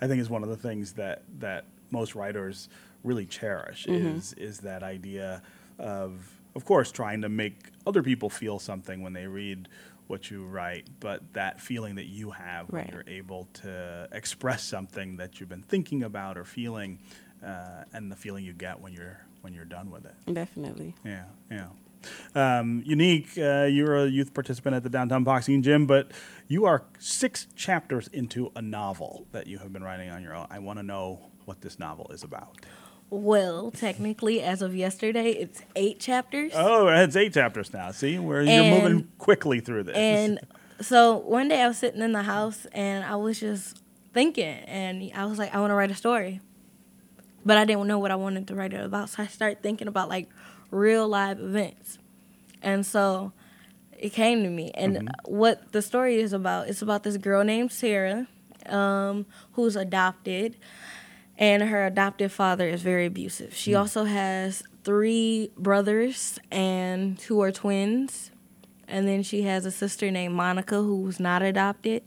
I 0.00 0.06
think 0.06 0.20
is 0.20 0.30
one 0.30 0.42
of 0.42 0.48
the 0.48 0.56
things 0.56 0.94
that 0.94 1.22
that 1.38 1.66
most 1.90 2.14
writers 2.14 2.68
really 3.04 3.26
cherish 3.26 3.86
is 3.86 4.32
is 4.34 4.60
that 4.60 4.82
idea 4.82 5.42
of 5.78 6.40
of 6.54 6.64
course 6.64 6.90
trying 6.92 7.22
to 7.22 7.28
make 7.28 7.70
other 7.86 8.02
people 8.02 8.30
feel 8.30 8.58
something 8.58 9.02
when 9.02 9.12
they 9.12 9.26
read 9.26 9.68
what 10.06 10.30
you 10.30 10.44
write, 10.44 10.88
but 11.00 11.20
that 11.32 11.60
feeling 11.60 11.94
that 11.94 12.06
you 12.06 12.30
have 12.32 12.68
when 12.70 12.88
you're 12.92 13.04
able 13.06 13.48
to 13.54 14.08
express 14.12 14.62
something 14.62 15.16
that 15.16 15.40
you've 15.40 15.48
been 15.48 15.62
thinking 15.62 16.02
about 16.02 16.36
or 16.36 16.44
feeling, 16.44 16.98
uh, 17.44 17.84
and 17.92 18.10
the 18.10 18.16
feeling 18.16 18.44
you 18.44 18.52
get 18.52 18.80
when 18.80 18.92
you're 18.92 19.24
when 19.40 19.54
you're 19.54 19.64
done 19.64 19.90
with 19.90 20.04
it. 20.04 20.14
Definitely. 20.32 20.94
Yeah, 21.04 21.24
yeah. 21.50 21.68
Um, 22.34 22.82
unique, 22.84 23.30
uh, 23.38 23.64
you're 23.64 23.96
a 23.96 24.06
youth 24.06 24.34
participant 24.34 24.74
at 24.74 24.82
the 24.82 24.88
downtown 24.88 25.24
boxing 25.24 25.62
gym, 25.62 25.86
but 25.86 26.10
you 26.48 26.64
are 26.64 26.84
six 26.98 27.46
chapters 27.56 28.08
into 28.08 28.50
a 28.56 28.62
novel 28.62 29.26
that 29.32 29.46
you 29.46 29.58
have 29.58 29.72
been 29.72 29.84
writing 29.84 30.10
on 30.10 30.22
your 30.22 30.34
own. 30.34 30.46
I 30.50 30.58
want 30.58 30.78
to 30.78 30.82
know 30.82 31.20
what 31.44 31.60
this 31.60 31.78
novel 31.78 32.10
is 32.12 32.22
about. 32.22 32.56
Well, 33.14 33.70
technically, 33.70 34.40
as 34.40 34.62
of 34.62 34.74
yesterday, 34.74 35.32
it's 35.32 35.60
eight 35.76 36.00
chapters. 36.00 36.52
Oh, 36.54 36.88
it's 36.88 37.14
eight 37.14 37.34
chapters 37.34 37.70
now. 37.70 37.90
See, 37.90 38.18
where 38.18 38.40
you're 38.40 38.50
And- 38.50 38.82
moving 38.82 39.08
quickly 39.18 39.60
through 39.60 39.82
this. 39.82 39.94
And 39.94 40.40
so 40.80 41.18
one 41.18 41.48
day 41.48 41.60
I 41.60 41.68
was 41.68 41.76
sitting 41.76 42.00
in 42.00 42.12
the 42.12 42.22
house 42.22 42.66
and 42.72 43.04
I 43.04 43.16
was 43.16 43.38
just 43.38 43.82
thinking, 44.14 44.46
and 44.46 45.10
I 45.14 45.26
was 45.26 45.38
like, 45.38 45.54
I 45.54 45.60
want 45.60 45.72
to 45.72 45.74
write 45.74 45.90
a 45.90 45.94
story, 45.94 46.40
but 47.44 47.58
I 47.58 47.66
didn't 47.66 47.86
know 47.86 47.98
what 47.98 48.10
I 48.10 48.16
wanted 48.16 48.48
to 48.48 48.54
write 48.54 48.72
it 48.72 48.82
about. 48.82 49.10
So 49.10 49.22
I 49.22 49.26
started 49.26 49.62
thinking 49.62 49.88
about 49.88 50.08
like 50.08 50.30
real 50.70 51.06
live 51.06 51.38
events, 51.38 51.98
and 52.62 52.86
so 52.86 53.32
it 53.98 54.14
came 54.14 54.42
to 54.42 54.48
me. 54.48 54.70
And 54.74 55.10
what 55.26 55.72
the 55.72 55.82
story 55.82 56.16
is 56.16 56.32
about? 56.32 56.68
It's 56.68 56.80
about 56.80 57.02
this 57.02 57.18
girl 57.18 57.44
named 57.44 57.72
Sarah, 57.72 58.26
um, 58.64 59.26
who's 59.52 59.76
adopted, 59.76 60.56
and 61.38 61.62
her 61.62 61.86
adoptive 61.86 62.32
father 62.32 62.68
is 62.68 62.82
very 62.82 63.06
abusive. 63.06 63.54
She 63.54 63.72
hmm. 63.72 63.78
also 63.78 64.04
has 64.04 64.62
three 64.84 65.50
brothers 65.56 66.38
and 66.50 67.20
who 67.22 67.40
are 67.42 67.52
twins 67.52 68.32
and 68.92 69.08
then 69.08 69.22
she 69.22 69.42
has 69.42 69.64
a 69.64 69.70
sister 69.70 70.10
named 70.10 70.34
Monica 70.34 70.76
who 70.76 71.00
was 71.00 71.18
not 71.18 71.42
adopted, 71.42 72.02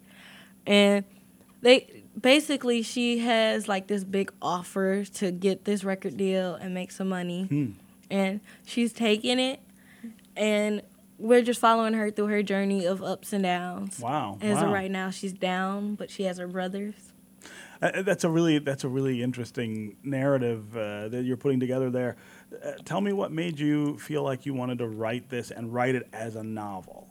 and 0.65 1.03
they 1.61 2.03
basically 2.19 2.83
she 2.83 3.17
has 3.19 3.67
like 3.67 3.87
this 3.87 4.03
big 4.03 4.31
offer 4.41 5.03
to 5.03 5.31
get 5.31 5.65
this 5.65 5.83
record 5.83 6.15
deal 6.15 6.53
and 6.53 6.73
make 6.73 6.91
some 6.91 7.09
money, 7.09 7.45
hmm. 7.45 7.71
and 8.09 8.39
she's 8.65 8.93
taking 8.93 9.39
it, 9.39 9.59
and 10.37 10.83
we're 11.17 11.41
just 11.41 11.59
following 11.59 11.93
her 11.93 12.11
through 12.11 12.27
her 12.27 12.43
journey 12.43 12.85
of 12.85 13.01
ups 13.01 13.33
and 13.33 13.43
downs. 13.43 13.99
Wow, 13.99 14.37
As 14.41 14.57
wow. 14.57 14.65
of 14.65 14.71
right 14.71 14.91
now, 14.91 15.09
she's 15.09 15.33
down, 15.33 15.95
but 15.95 16.11
she 16.11 16.23
has 16.23 16.37
her 16.37 16.47
brothers. 16.47 16.93
Uh, 17.85 18.01
that's 18.01 18.23
a 18.23 18.29
really 18.29 18.57
that's 18.57 18.83
a 18.83 18.89
really 18.89 19.21
interesting 19.21 19.95
narrative 20.03 20.75
uh, 20.75 21.07
that 21.09 21.23
you're 21.23 21.37
putting 21.37 21.59
together 21.59 21.91
there. 21.91 22.15
Uh, 22.63 22.71
tell 22.83 22.99
me 22.99 23.13
what 23.13 23.31
made 23.31 23.59
you 23.59 23.97
feel 23.99 24.23
like 24.23 24.45
you 24.45 24.53
wanted 24.53 24.79
to 24.79 24.87
write 24.87 25.29
this 25.29 25.51
and 25.51 25.71
write 25.71 25.93
it 25.93 26.07
as 26.11 26.35
a 26.35 26.43
novel. 26.43 27.07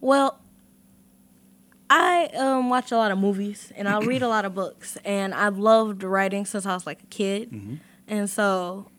Well, 0.00 0.40
I 1.88 2.30
um, 2.36 2.68
watch 2.68 2.90
a 2.90 2.96
lot 2.96 3.12
of 3.12 3.18
movies 3.18 3.72
and 3.76 3.88
I 3.88 4.00
read 4.00 4.22
a 4.22 4.28
lot 4.28 4.44
of 4.44 4.54
books, 4.54 4.98
and 5.04 5.32
I've 5.34 5.58
loved 5.58 6.02
writing 6.02 6.46
since 6.46 6.66
I 6.66 6.74
was 6.74 6.84
like 6.86 7.02
a 7.02 7.06
kid, 7.06 7.52
and 8.08 8.28
so 8.28 8.90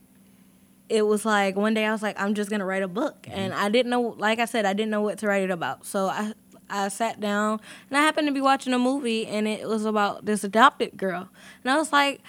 it 0.88 1.02
was 1.06 1.26
like 1.26 1.58
one 1.58 1.74
day 1.74 1.86
I 1.86 1.92
was 1.92 2.02
like, 2.04 2.18
I'm 2.18 2.34
just 2.34 2.50
gonna 2.50 2.66
write 2.66 2.84
a 2.84 2.88
book, 2.88 3.28
and 3.30 3.54
I 3.54 3.68
didn't 3.68 3.90
know, 3.90 4.16
like 4.18 4.40
I 4.40 4.46
said, 4.46 4.66
I 4.66 4.72
didn't 4.74 4.92
know 4.92 5.02
what 5.02 5.18
to 5.18 5.28
write 5.28 5.44
it 5.44 5.52
about, 5.52 5.86
so 5.86 6.08
I 6.08 6.34
I 6.70 6.88
sat 6.88 7.20
down 7.20 7.60
and 7.90 7.98
I 7.98 8.02
happened 8.02 8.28
to 8.28 8.34
be 8.34 8.42
watching 8.42 8.74
a 8.74 8.80
movie, 8.80 9.26
and 9.28 9.48
it 9.48 9.68
was 9.68 9.86
about 9.86 10.26
this 10.26 10.44
adopted 10.44 10.98
girl, 10.98 11.30
and 11.64 11.72
I 11.72 11.78
was 11.78 11.92
like. 11.92 12.22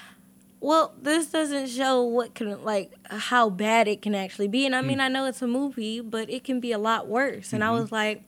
Well, 0.61 0.95
this 0.99 1.27
doesn't 1.27 1.69
show 1.69 2.03
what 2.05 2.35
can 2.35 2.65
like 2.65 2.91
how 3.11 3.51
bad 3.51 3.87
it 3.87 4.01
can 4.01 4.15
actually 4.15 4.49
be, 4.49 4.65
and 4.65 4.75
I 4.75 4.81
mean 4.81 4.97
hmm. 4.97 5.03
I 5.03 5.09
know 5.09 5.27
it's 5.27 5.43
a 5.43 5.47
movie, 5.47 6.01
but 6.01 6.31
it 6.31 6.43
can 6.43 6.59
be 6.59 6.73
a 6.73 6.79
lot 6.79 7.07
worse. 7.07 7.53
And 7.53 7.63
I 7.63 7.67
mm-hmm. 7.67 7.81
was 7.83 7.93
like, 7.93 8.23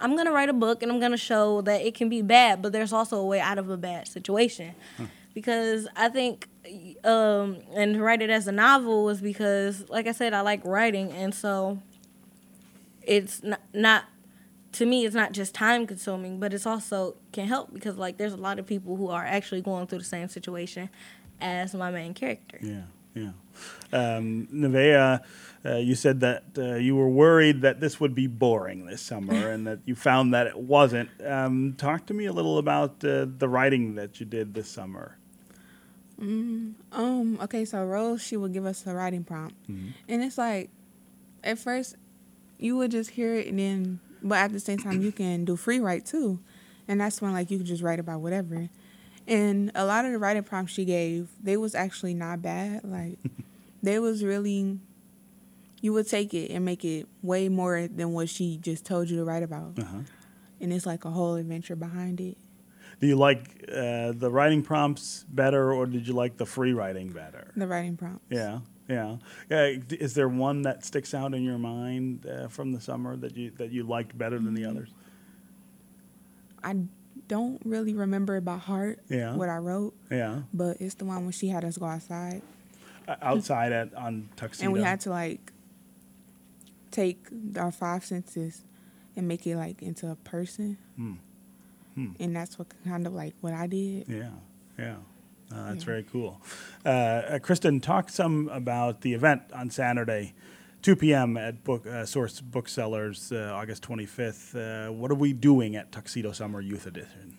I'm 0.00 0.16
gonna 0.16 0.32
write 0.32 0.48
a 0.48 0.54
book 0.54 0.82
and 0.82 0.90
I'm 0.90 1.00
gonna 1.00 1.16
show 1.16 1.60
that 1.62 1.82
it 1.82 1.94
can 1.94 2.08
be 2.08 2.22
bad, 2.22 2.62
but 2.62 2.72
there's 2.72 2.92
also 2.92 3.18
a 3.18 3.26
way 3.26 3.40
out 3.40 3.58
of 3.58 3.70
a 3.70 3.76
bad 3.76 4.08
situation. 4.08 4.74
Hmm. 4.96 5.04
Because 5.34 5.88
I 5.96 6.08
think, 6.08 6.48
um, 7.04 7.58
and 7.74 7.94
to 7.94 8.02
write 8.02 8.22
it 8.22 8.30
as 8.30 8.46
a 8.46 8.52
novel 8.52 9.04
was 9.04 9.20
because, 9.20 9.88
like 9.88 10.06
I 10.06 10.12
said, 10.12 10.32
I 10.32 10.40
like 10.42 10.64
writing, 10.64 11.10
and 11.12 11.34
so 11.34 11.80
it's 13.02 13.42
not, 13.42 13.60
not 13.72 14.04
to 14.74 14.86
me, 14.86 15.06
it's 15.06 15.14
not 15.14 15.32
just 15.32 15.54
time 15.54 15.86
consuming, 15.86 16.40
but 16.40 16.52
it's 16.52 16.66
also 16.66 17.16
can 17.32 17.46
help 17.46 17.72
because 17.72 17.96
like 17.96 18.16
there's 18.16 18.32
a 18.32 18.38
lot 18.38 18.58
of 18.58 18.66
people 18.66 18.96
who 18.96 19.08
are 19.08 19.24
actually 19.24 19.60
going 19.60 19.86
through 19.86 19.98
the 19.98 20.04
same 20.04 20.28
situation 20.28 20.90
as 21.40 21.74
my 21.74 21.90
main 21.90 22.14
character. 22.14 22.58
Yeah, 22.60 22.82
yeah. 23.14 23.30
Um, 23.92 24.48
Nevaeh, 24.52 25.20
uh, 25.64 25.76
you 25.76 25.94
said 25.94 26.20
that 26.20 26.44
uh, 26.58 26.74
you 26.74 26.96
were 26.96 27.08
worried 27.08 27.62
that 27.62 27.80
this 27.80 28.00
would 28.00 28.14
be 28.14 28.26
boring 28.26 28.86
this 28.86 29.00
summer, 29.00 29.50
and 29.52 29.66
that 29.66 29.78
you 29.84 29.94
found 29.94 30.34
that 30.34 30.46
it 30.46 30.58
wasn't. 30.58 31.08
Um, 31.24 31.74
talk 31.78 32.06
to 32.06 32.14
me 32.14 32.26
a 32.26 32.32
little 32.32 32.58
about 32.58 33.04
uh, 33.04 33.26
the 33.26 33.48
writing 33.48 33.94
that 33.94 34.18
you 34.20 34.26
did 34.26 34.54
this 34.54 34.68
summer. 34.68 35.18
Um, 36.20 37.38
okay, 37.42 37.64
so 37.64 37.84
Rose, 37.84 38.22
she 38.22 38.36
would 38.36 38.52
give 38.52 38.66
us 38.66 38.86
a 38.86 38.94
writing 38.94 39.24
prompt. 39.24 39.56
And 40.08 40.22
it's 40.22 40.38
like, 40.38 40.70
at 41.42 41.58
first, 41.58 41.96
you 42.58 42.76
would 42.76 42.90
just 42.90 43.10
hear 43.10 43.34
it, 43.34 43.48
and 43.48 43.58
then, 43.58 44.00
but 44.24 44.38
at 44.38 44.52
the 44.52 44.60
same 44.60 44.78
time, 44.78 45.02
you 45.02 45.12
can 45.12 45.44
do 45.44 45.54
free 45.54 45.78
write 45.78 46.06
too. 46.06 46.40
And 46.88 47.00
that's 47.00 47.22
when, 47.22 47.32
like, 47.32 47.50
you 47.50 47.58
can 47.58 47.66
just 47.66 47.82
write 47.82 48.00
about 48.00 48.20
whatever. 48.20 48.68
And 49.26 49.70
a 49.74 49.84
lot 49.84 50.04
of 50.04 50.12
the 50.12 50.18
writing 50.18 50.42
prompts 50.42 50.72
she 50.72 50.84
gave, 50.84 51.28
they 51.42 51.56
was 51.56 51.74
actually 51.74 52.14
not 52.14 52.42
bad. 52.42 52.84
Like, 52.84 53.18
they 53.82 53.98
was 53.98 54.24
really, 54.24 54.78
you 55.80 55.92
would 55.92 56.08
take 56.08 56.34
it 56.34 56.50
and 56.50 56.64
make 56.64 56.84
it 56.84 57.06
way 57.22 57.48
more 57.48 57.86
than 57.86 58.12
what 58.12 58.28
she 58.28 58.56
just 58.56 58.84
told 58.84 59.08
you 59.08 59.16
to 59.18 59.24
write 59.24 59.42
about. 59.42 59.78
Uh-huh. 59.78 59.98
And 60.60 60.72
it's 60.72 60.86
like 60.86 61.04
a 61.04 61.10
whole 61.10 61.34
adventure 61.34 61.76
behind 61.76 62.20
it. 62.20 62.38
Do 63.00 63.06
you 63.06 63.16
like 63.16 63.64
uh, 63.68 64.12
the 64.12 64.30
writing 64.30 64.62
prompts 64.62 65.24
better, 65.28 65.72
or 65.72 65.84
did 65.84 66.06
you 66.06 66.14
like 66.14 66.36
the 66.36 66.46
free 66.46 66.72
writing 66.72 67.10
better? 67.10 67.50
The 67.56 67.66
writing 67.66 67.96
prompts. 67.96 68.24
Yeah, 68.30 68.60
yeah. 68.88 69.16
D- 69.48 69.96
is 69.96 70.14
there 70.14 70.28
one 70.28 70.62
that 70.62 70.84
sticks 70.84 71.14
out 71.14 71.34
in 71.34 71.42
your 71.42 71.58
mind 71.58 72.26
uh, 72.26 72.48
from 72.48 72.72
the 72.72 72.80
summer 72.80 73.16
that 73.16 73.36
you 73.36 73.50
that 73.58 73.70
you 73.72 73.82
liked 73.84 74.16
better 74.16 74.38
than 74.38 74.54
the 74.54 74.64
others? 74.66 74.90
I 76.62 76.76
don't 77.28 77.60
really 77.64 77.94
remember 77.94 78.40
by 78.40 78.56
heart 78.58 79.00
Yeah. 79.08 79.34
what 79.36 79.48
I 79.48 79.56
wrote. 79.58 79.94
Yeah, 80.10 80.42
But 80.52 80.78
it's 80.80 80.94
the 80.94 81.04
one 81.04 81.22
when 81.24 81.32
she 81.32 81.48
had 81.48 81.64
us 81.64 81.78
go 81.78 81.86
outside, 81.86 82.42
Uh, 83.08 83.16
outside 83.22 83.72
at 83.72 83.94
on 83.94 84.28
tuxedo. 84.36 84.64
and 84.66 84.72
we 84.72 84.80
had 84.82 85.00
to 85.00 85.10
like 85.10 85.52
take 86.90 87.26
our 87.56 87.72
five 87.72 88.04
senses 88.04 88.64
and 89.16 89.26
make 89.28 89.46
it 89.46 89.56
like 89.56 89.82
into 89.82 90.10
a 90.10 90.16
person, 90.16 90.76
Hmm. 90.96 91.14
Hmm. 91.94 92.12
and 92.18 92.34
that's 92.36 92.58
what 92.58 92.68
kind 92.84 93.06
of 93.06 93.12
like 93.14 93.34
what 93.40 93.52
I 93.52 93.66
did. 93.66 94.08
Yeah, 94.08 94.30
yeah. 94.78 94.96
Uh, 95.52 95.68
that's 95.68 95.80
Yeah. 95.84 95.86
very 95.86 96.02
cool. 96.04 96.40
Uh, 96.84 96.88
uh, 96.88 97.38
Kristen, 97.38 97.80
talk 97.80 98.08
some 98.10 98.48
about 98.48 99.00
the 99.02 99.14
event 99.14 99.42
on 99.52 99.70
Saturday, 99.70 100.34
2 100.82 100.96
p.m. 100.96 101.36
at 101.36 101.64
Book 101.64 101.86
uh, 101.86 102.04
Source 102.04 102.40
Booksellers, 102.40 103.32
uh, 103.32 103.52
August 103.54 103.82
25th. 103.82 104.54
Uh, 104.54 104.92
what 104.92 105.10
are 105.10 105.14
we 105.16 105.32
doing 105.32 105.76
at 105.76 105.92
Tuxedo 105.92 106.32
Summer 106.32 106.60
Youth 106.60 106.86
Edition? 106.86 107.36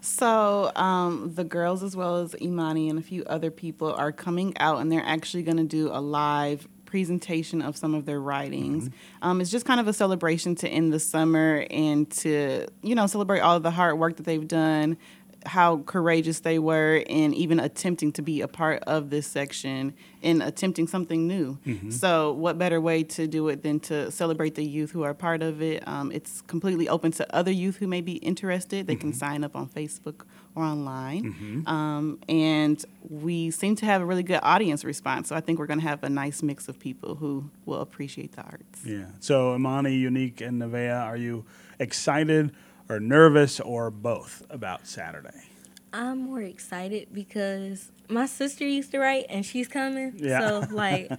So 0.00 0.70
um, 0.76 1.32
the 1.34 1.44
girls, 1.44 1.82
as 1.82 1.96
well 1.96 2.18
as 2.18 2.34
Imani 2.40 2.88
and 2.88 2.98
a 2.98 3.02
few 3.02 3.24
other 3.24 3.50
people, 3.50 3.92
are 3.92 4.12
coming 4.12 4.56
out, 4.58 4.78
and 4.80 4.90
they're 4.92 5.02
actually 5.04 5.42
going 5.42 5.56
to 5.56 5.64
do 5.64 5.88
a 5.88 6.00
live 6.00 6.68
presentation 6.84 7.60
of 7.60 7.76
some 7.76 7.94
of 7.94 8.06
their 8.06 8.20
writings. 8.20 8.88
Um, 9.20 9.40
it's 9.40 9.50
just 9.50 9.66
kind 9.66 9.80
of 9.80 9.88
a 9.88 9.92
celebration 9.92 10.54
to 10.56 10.68
end 10.68 10.92
the 10.92 11.00
summer 11.00 11.66
and 11.70 12.08
to 12.22 12.68
you 12.82 12.94
know 12.94 13.08
celebrate 13.08 13.40
all 13.40 13.58
the 13.58 13.72
hard 13.72 13.98
work 13.98 14.16
that 14.16 14.22
they've 14.22 14.46
done, 14.46 14.96
how 15.46 15.78
courageous 15.86 16.40
they 16.40 16.58
were 16.58 16.96
in 16.96 17.32
even 17.34 17.60
attempting 17.60 18.12
to 18.12 18.22
be 18.22 18.40
a 18.40 18.48
part 18.48 18.82
of 18.86 19.10
this 19.10 19.26
section 19.26 19.94
and 20.22 20.42
attempting 20.42 20.86
something 20.88 21.26
new. 21.26 21.58
So, 21.90 22.32
what 22.32 22.58
better 22.58 22.80
way 22.80 23.04
to 23.04 23.26
do 23.26 23.48
it 23.48 23.62
than 23.62 23.80
to 23.80 24.10
celebrate 24.10 24.54
the 24.56 24.64
youth 24.64 24.90
who 24.90 25.02
are 25.04 25.14
part 25.14 25.42
of 25.42 25.62
it? 25.62 25.86
Um, 25.86 26.10
it's 26.12 26.40
completely 26.42 26.88
open 26.88 27.12
to 27.12 27.34
other 27.34 27.50
youth 27.52 27.76
who 27.76 27.86
may 27.86 28.00
be 28.00 28.14
interested. 28.14 28.86
They 28.86 28.96
can 28.96 29.12
sign 29.12 29.44
up 29.44 29.54
on 29.54 29.68
Facebook 29.68 30.26
or 30.54 30.64
online. 30.64 31.64
Um, 31.66 32.18
and 32.28 32.84
we 33.08 33.50
seem 33.50 33.76
to 33.76 33.86
have 33.86 34.02
a 34.02 34.04
really 34.04 34.22
good 34.22 34.40
audience 34.42 34.84
response. 34.84 35.28
So, 35.28 35.36
I 35.36 35.40
think 35.40 35.58
we're 35.58 35.66
going 35.66 35.80
to 35.80 35.86
have 35.86 36.02
a 36.02 36.10
nice 36.10 36.42
mix 36.42 36.68
of 36.68 36.78
people 36.78 37.14
who 37.14 37.50
will 37.64 37.80
appreciate 37.80 38.32
the 38.32 38.42
arts. 38.42 38.84
Yeah. 38.84 39.06
So, 39.20 39.54
Imani, 39.54 39.94
Unique, 39.94 40.40
and 40.40 40.60
Nevaeh, 40.60 41.04
are 41.04 41.16
you 41.16 41.44
excited 41.78 42.52
or 42.88 43.00
nervous 43.00 43.60
or 43.60 43.90
both 43.90 44.44
about 44.50 44.86
Saturday? 44.86 45.48
I'm 45.92 46.18
more 46.18 46.42
excited 46.42 47.08
because 47.12 47.90
my 48.08 48.26
sister 48.26 48.66
used 48.66 48.90
to 48.92 48.98
write 48.98 49.26
and 49.28 49.44
she's 49.44 49.68
coming. 49.68 50.14
Yeah. 50.16 50.40
So 50.40 50.66
like, 50.70 51.10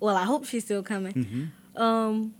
well, 0.00 0.16
I 0.16 0.24
hope 0.24 0.46
she's 0.46 0.64
still 0.64 0.82
coming. 0.82 1.12
Mm-hmm. 1.12 1.82
Um, 1.82 2.34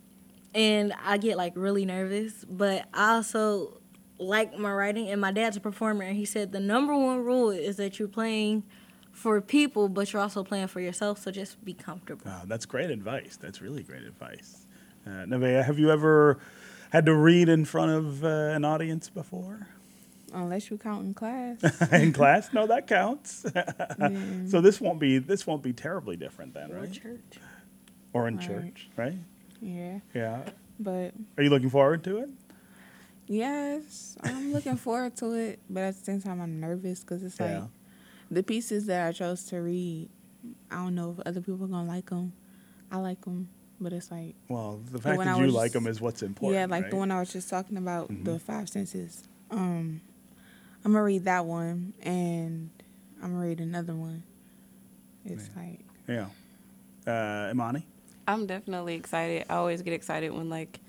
and 0.55 0.93
I 1.05 1.19
get 1.19 1.37
like 1.37 1.53
really 1.57 1.85
nervous, 1.85 2.45
but 2.49 2.87
I 2.95 3.15
also 3.15 3.81
like 4.19 4.57
my 4.59 4.73
writing. 4.73 5.09
And 5.09 5.21
my 5.21 5.33
dad's 5.33 5.57
a 5.57 5.61
performer, 5.61 6.05
and 6.05 6.17
he 6.17 6.25
said 6.25 6.53
the 6.53 6.61
number 6.61 6.97
one 6.97 7.25
rule 7.25 7.51
is 7.51 7.77
that 7.77 7.99
you're 7.99 8.09
playing 8.09 8.65
for 9.13 9.41
people, 9.41 9.89
but 9.89 10.13
you're 10.13 10.23
also 10.23 10.45
playing 10.45 10.69
for 10.69 10.81
yourself. 10.81 11.19
So 11.19 11.31
just 11.31 11.63
be 11.65 11.75
comfortable. 11.75 12.29
Uh, 12.29 12.43
that's 12.47 12.67
great 12.67 12.91
advice. 12.91 13.39
That's 13.41 13.61
really 13.61 13.83
great 13.83 14.05
advice. 14.05 14.67
Uh, 15.07 15.25
Nevaeh, 15.27 15.65
have 15.65 15.79
you 15.79 15.91
ever 15.91 16.39
had 16.91 17.07
to 17.07 17.15
read 17.15 17.49
in 17.49 17.65
front 17.65 17.93
of 17.93 18.25
uh, 18.25 18.29
an 18.29 18.65
audience 18.65 19.09
before? 19.11 19.67
Unless 20.33 20.71
you 20.71 20.77
count 20.79 21.07
in 21.07 21.15
class. 21.15 21.59
in 21.93 22.13
class? 22.13 22.53
No, 22.53 22.67
that 22.67 22.87
counts. 22.87 23.47
Yeah. 23.55 24.13
so 24.49 24.61
this 24.61 24.81
won't 24.81 24.99
be 25.01 25.19
this 25.19 25.47
won't 25.47 25.63
be 25.63 25.73
terribly 25.73 26.17
different 26.17 26.53
then, 26.55 26.71
Or 26.73 26.81
right? 26.81 26.93
church. 26.93 27.39
Or 28.13 28.29
in 28.29 28.37
Right. 28.37 28.47
church, 28.47 28.89
right? 28.97 29.19
yeah. 29.61 30.01
Yeah. 30.15 30.43
But 30.81 31.15
Are 31.37 31.43
you 31.43 31.51
looking 31.51 31.71
forward 31.71 32.05
to 32.05 32.19
it? 32.19 32.29
yes, 33.27 34.17
I'm 34.23 34.53
looking 34.53 34.77
forward 34.77 35.17
to 35.17 35.33
it. 35.35 35.59
But 35.69 35.83
at 35.85 35.99
the 35.99 36.05
same 36.05 36.21
time, 36.23 36.41
I'm 36.41 36.61
nervous 36.61 37.01
because 37.01 37.23
it's 37.23 37.39
Yeah. 37.39 37.61
like 37.61 37.69
the 38.31 38.43
pieces 38.43 38.87
that 38.87 39.07
I 39.09 39.13
chose 39.13 39.45
to 39.47 39.59
read. 39.59 40.09
I 40.71 40.77
don't 40.77 40.95
know 40.95 41.17
if 41.19 41.27
other 41.27 41.41
people 41.41 41.65
are 41.65 41.69
gonna 41.69 41.89
like 41.89 42.11
them. 42.11 42.33
I 42.91 42.99
like 42.99 43.21
them, 43.23 43.49
but 43.81 43.93
it's 43.93 44.11
like 44.11 44.35
Well, 44.49 44.81
the 44.91 44.99
fact 45.01 45.17
one 45.19 45.27
that 45.27 45.39
you 45.39 45.45
was- 45.47 45.55
like 45.55 45.73
them 45.73 45.87
is 45.87 46.01
what's 46.01 46.23
important. 46.23 46.55
yeah, 46.55 46.67
like 46.67 46.85
right? 46.85 46.91
the 46.91 46.97
one 46.97 47.11
I 47.11 47.21
was 47.21 47.33
just 47.33 47.49
talking 47.49 47.77
about, 47.77 48.09
Mhm. 48.11 48.25
the 48.25 48.39
five 48.39 48.69
senses. 48.69 49.25
Um, 49.51 50.01
I'm 50.85 50.93
gonna 50.93 51.03
read 51.05 51.25
that 51.25 51.45
one, 51.47 51.93
and 52.03 52.71
I'm 53.23 53.33
gonna 53.33 53.47
read 53.47 53.61
another 53.61 53.95
one. 53.95 54.23
It's 55.25 55.51
like 55.57 55.81
Yeah. 56.07 56.29
Uh, 57.07 57.49
Imani? 57.51 57.87
I'm 58.27 58.47
definitely 58.47 58.95
excited. 58.95 59.47
I 59.49 59.55
always 59.55 59.83
get 59.83 59.93
excited 59.95 60.33
when 60.33 60.49
like 60.49 60.81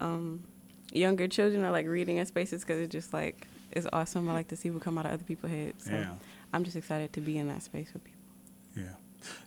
um, 0.00 0.44
younger 0.92 1.26
children 1.26 1.64
are 1.64 1.70
like 1.72 1.86
reading 1.86 2.18
in 2.18 2.26
spaces 2.26 2.60
because 2.62 2.80
it's 2.80 2.92
just 2.92 3.12
like 3.14 3.46
it's 3.72 3.86
awesome. 3.92 4.28
I 4.28 4.32
like 4.34 4.48
to 4.48 4.56
see 4.56 4.70
what 4.70 4.82
come 4.82 4.98
out 4.98 5.06
of 5.06 5.12
other 5.12 5.24
people's 5.24 5.52
heads. 5.52 5.84
So 5.84 5.92
Yeah. 5.92 6.14
I'm 6.52 6.64
just 6.64 6.76
excited 6.76 7.12
to 7.14 7.20
be 7.20 7.38
in 7.38 7.48
that 7.48 7.62
space 7.62 7.92
with 7.92 8.04
people. 8.04 8.20
Yeah. 8.76 8.94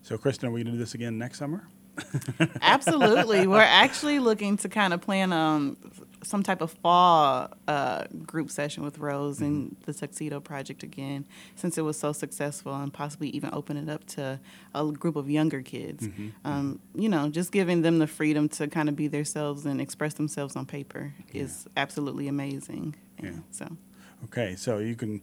So, 0.04 0.18
Kristen, 0.18 0.50
are 0.50 0.52
we 0.52 0.60
going 0.60 0.68
to 0.68 0.72
do 0.74 0.78
this 0.78 0.94
again 0.96 1.18
next 1.18 1.38
summer? 1.40 1.68
Absolutely. 2.62 3.48
We're 3.48 3.60
actually 3.60 4.20
looking 4.20 4.58
to 4.58 4.70
kind 4.70 4.94
of 4.94 5.02
plan 5.02 5.34
um, 5.34 5.78
some 6.24 6.44
type 6.44 6.62
of 6.62 6.72
fall 6.72 7.50
uh, 7.68 8.04
group 8.26 8.50
session 8.52 8.84
with 8.84 8.98
Rose 8.98 9.40
and 9.42 9.76
the 9.86 9.94
Tuxedo 9.94 10.40
Project 10.40 10.84
again, 10.84 11.26
since 11.56 11.78
it 11.78 11.82
was 11.82 11.98
so 11.98 12.12
successful, 12.12 12.76
and 12.76 12.94
possibly 12.94 13.30
even 13.30 13.50
open 13.54 13.78
it 13.78 13.90
up 13.90 14.06
to 14.08 14.40
a 14.76 14.86
group 14.92 15.16
of 15.16 15.30
younger 15.30 15.62
kids. 15.62 16.08
Um, 16.46 16.80
you 16.96 17.10
know, 17.10 17.30
just 17.30 17.52
giving 17.52 17.82
them 17.82 18.00
the 18.00 18.08
freedom 18.08 18.50
to 18.50 18.68
kind 18.68 18.90
of 18.90 18.96
be 18.96 19.08
themselves 19.08 19.66
and 19.66 19.80
express 19.80 20.14
themselves 20.16 20.56
on 20.56 20.66
paper 20.66 21.14
is 21.34 21.68
absolutely 21.78 22.28
amazing. 22.28 22.96
Yeah. 23.22 23.32
So. 23.52 23.78
Okay, 24.26 24.56
so 24.58 24.80
you 24.80 24.96
can 24.96 25.22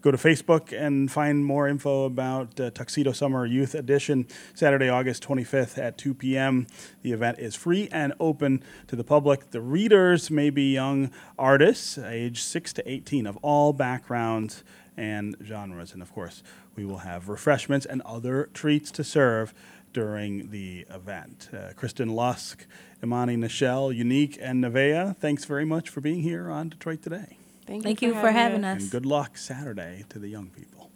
go 0.00 0.10
to 0.10 0.16
Facebook 0.16 0.72
and 0.72 1.10
find 1.10 1.44
more 1.44 1.68
info 1.68 2.06
about 2.06 2.58
uh, 2.58 2.70
Tuxedo 2.70 3.12
Summer 3.12 3.44
Youth 3.44 3.74
Edition, 3.74 4.26
Saturday, 4.54 4.88
August 4.88 5.22
25th 5.22 5.76
at 5.76 5.98
2 5.98 6.14
p.m. 6.14 6.66
The 7.02 7.12
event 7.12 7.38
is 7.38 7.54
free 7.54 7.88
and 7.92 8.14
open 8.18 8.62
to 8.86 8.96
the 8.96 9.04
public. 9.04 9.50
The 9.50 9.60
readers 9.60 10.30
may 10.30 10.48
be 10.48 10.72
young 10.72 11.10
artists, 11.38 11.98
age 11.98 12.42
6 12.42 12.72
to 12.74 12.90
18, 12.90 13.26
of 13.26 13.36
all 13.42 13.72
backgrounds 13.72 14.64
and 14.96 15.36
genres. 15.44 15.92
And 15.92 16.00
of 16.00 16.12
course, 16.14 16.42
we 16.74 16.84
will 16.84 16.98
have 16.98 17.28
refreshments 17.28 17.84
and 17.84 18.00
other 18.02 18.48
treats 18.54 18.90
to 18.92 19.04
serve 19.04 19.52
during 19.92 20.50
the 20.50 20.86
event. 20.90 21.50
Uh, 21.52 21.72
Kristen 21.76 22.08
Lusk, 22.08 22.66
Imani 23.02 23.36
Nichelle, 23.36 23.94
Unique, 23.94 24.38
and 24.40 24.62
Nevaeh, 24.64 25.16
thanks 25.16 25.44
very 25.44 25.64
much 25.64 25.88
for 25.88 26.00
being 26.00 26.22
here 26.22 26.50
on 26.50 26.68
Detroit 26.68 27.02
Today. 27.02 27.37
Thank 27.68 28.02
you 28.02 28.14
for 28.14 28.30
having 28.30 28.64
us. 28.64 28.82
And 28.82 28.90
good 28.90 29.06
luck 29.06 29.36
Saturday 29.36 30.04
to 30.08 30.18
the 30.18 30.28
young 30.28 30.48
people. 30.48 30.90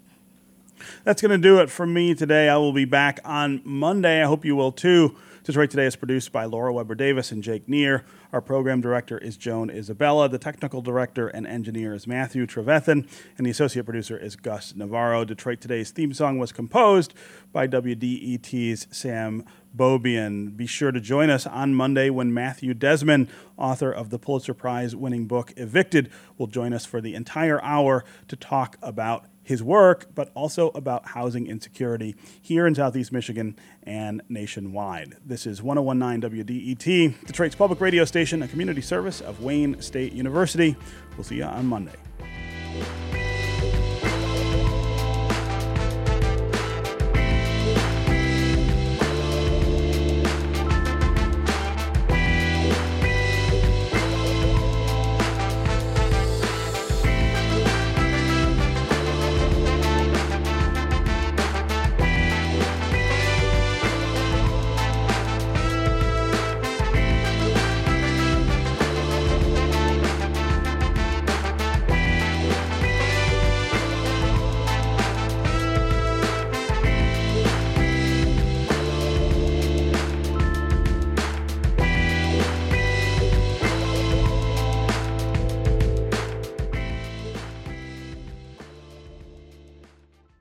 That's 1.05 1.23
going 1.23 1.31
to 1.31 1.39
do 1.39 1.59
it 1.61 1.71
for 1.71 1.87
me 1.87 2.15
today. 2.15 2.49
I 2.49 2.57
will 2.57 2.73
be 2.73 2.85
back 2.87 3.21
on 3.25 3.61
Monday. 3.65 4.23
I 4.23 4.27
hope 4.27 4.45
you 4.45 4.57
will 4.57 4.73
too. 4.73 5.17
Detroit 5.44 5.70
Today 5.70 5.87
is 5.87 5.96
produced 5.96 6.31
by 6.31 6.44
Laura 6.44 6.72
Weber 6.72 6.94
Davis 6.94 7.33
and 7.33 7.42
Jake 7.42 7.68
Neer. 7.68 8.05
Our 8.33 8.40
program 8.40 8.81
director 8.81 9.18
is 9.18 9.37
Joan 9.37 9.70
Isabella. 9.70 10.28
The 10.28 10.38
technical 10.38 10.83
director 10.83 11.26
and 11.26 11.48
engineer 11.48 11.94
is 11.94 12.07
Matthew 12.07 12.46
Trevethan. 12.46 13.09
And 13.37 13.44
the 13.44 13.50
associate 13.50 13.85
producer 13.85 14.16
is 14.16 14.37
Gus 14.37 14.76
Navarro. 14.76 15.24
Detroit 15.24 15.61
Today's 15.61 15.90
theme 15.90 16.14
song 16.14 16.38
was 16.38 16.52
composed 16.52 17.12
by 17.52 17.66
WDET's 17.66 18.87
Sam 18.96 19.44
Bobian. 19.76 20.57
Be 20.57 20.68
sure 20.68 20.92
to 20.92 21.00
join 21.00 21.28
us 21.28 21.44
on 21.44 21.74
Monday 21.74 22.09
when 22.09 22.33
Matthew 22.33 22.72
Desmond, 22.72 23.28
author 23.57 23.90
of 23.90 24.11
the 24.11 24.20
Pulitzer 24.20 24.55
Prize 24.55 24.94
winning 24.94 25.26
book 25.26 25.52
Evicted, 25.57 26.09
will 26.38 26.46
join 26.46 26.72
us 26.72 26.87
for 26.87 27.00
the 27.00 27.16
entire 27.16 27.61
hour 27.64 28.05
to 28.28 28.37
talk 28.37 28.76
about 28.81 29.24
his 29.42 29.62
work, 29.62 30.14
but 30.14 30.31
also 30.35 30.70
about 30.70 31.07
housing 31.09 31.46
insecurity 31.46 32.14
here 32.40 32.66
in 32.66 32.74
Southeast 32.74 33.12
Michigan 33.12 33.57
and 33.83 34.22
nationwide. 34.28 35.16
This 35.24 35.46
is 35.46 35.62
1019 35.62 36.31
WDET, 36.31 37.26
Detroit's 37.26 37.55
public 37.55 37.81
radio 37.81 38.05
station, 38.05 38.42
a 38.42 38.48
community 38.48 38.81
service 38.81 39.20
of 39.20 39.42
Wayne 39.42 39.81
State 39.81 40.12
University. 40.12 40.76
We'll 41.16 41.24
see 41.24 41.37
you 41.37 41.44
on 41.44 41.66
Monday. 41.66 41.92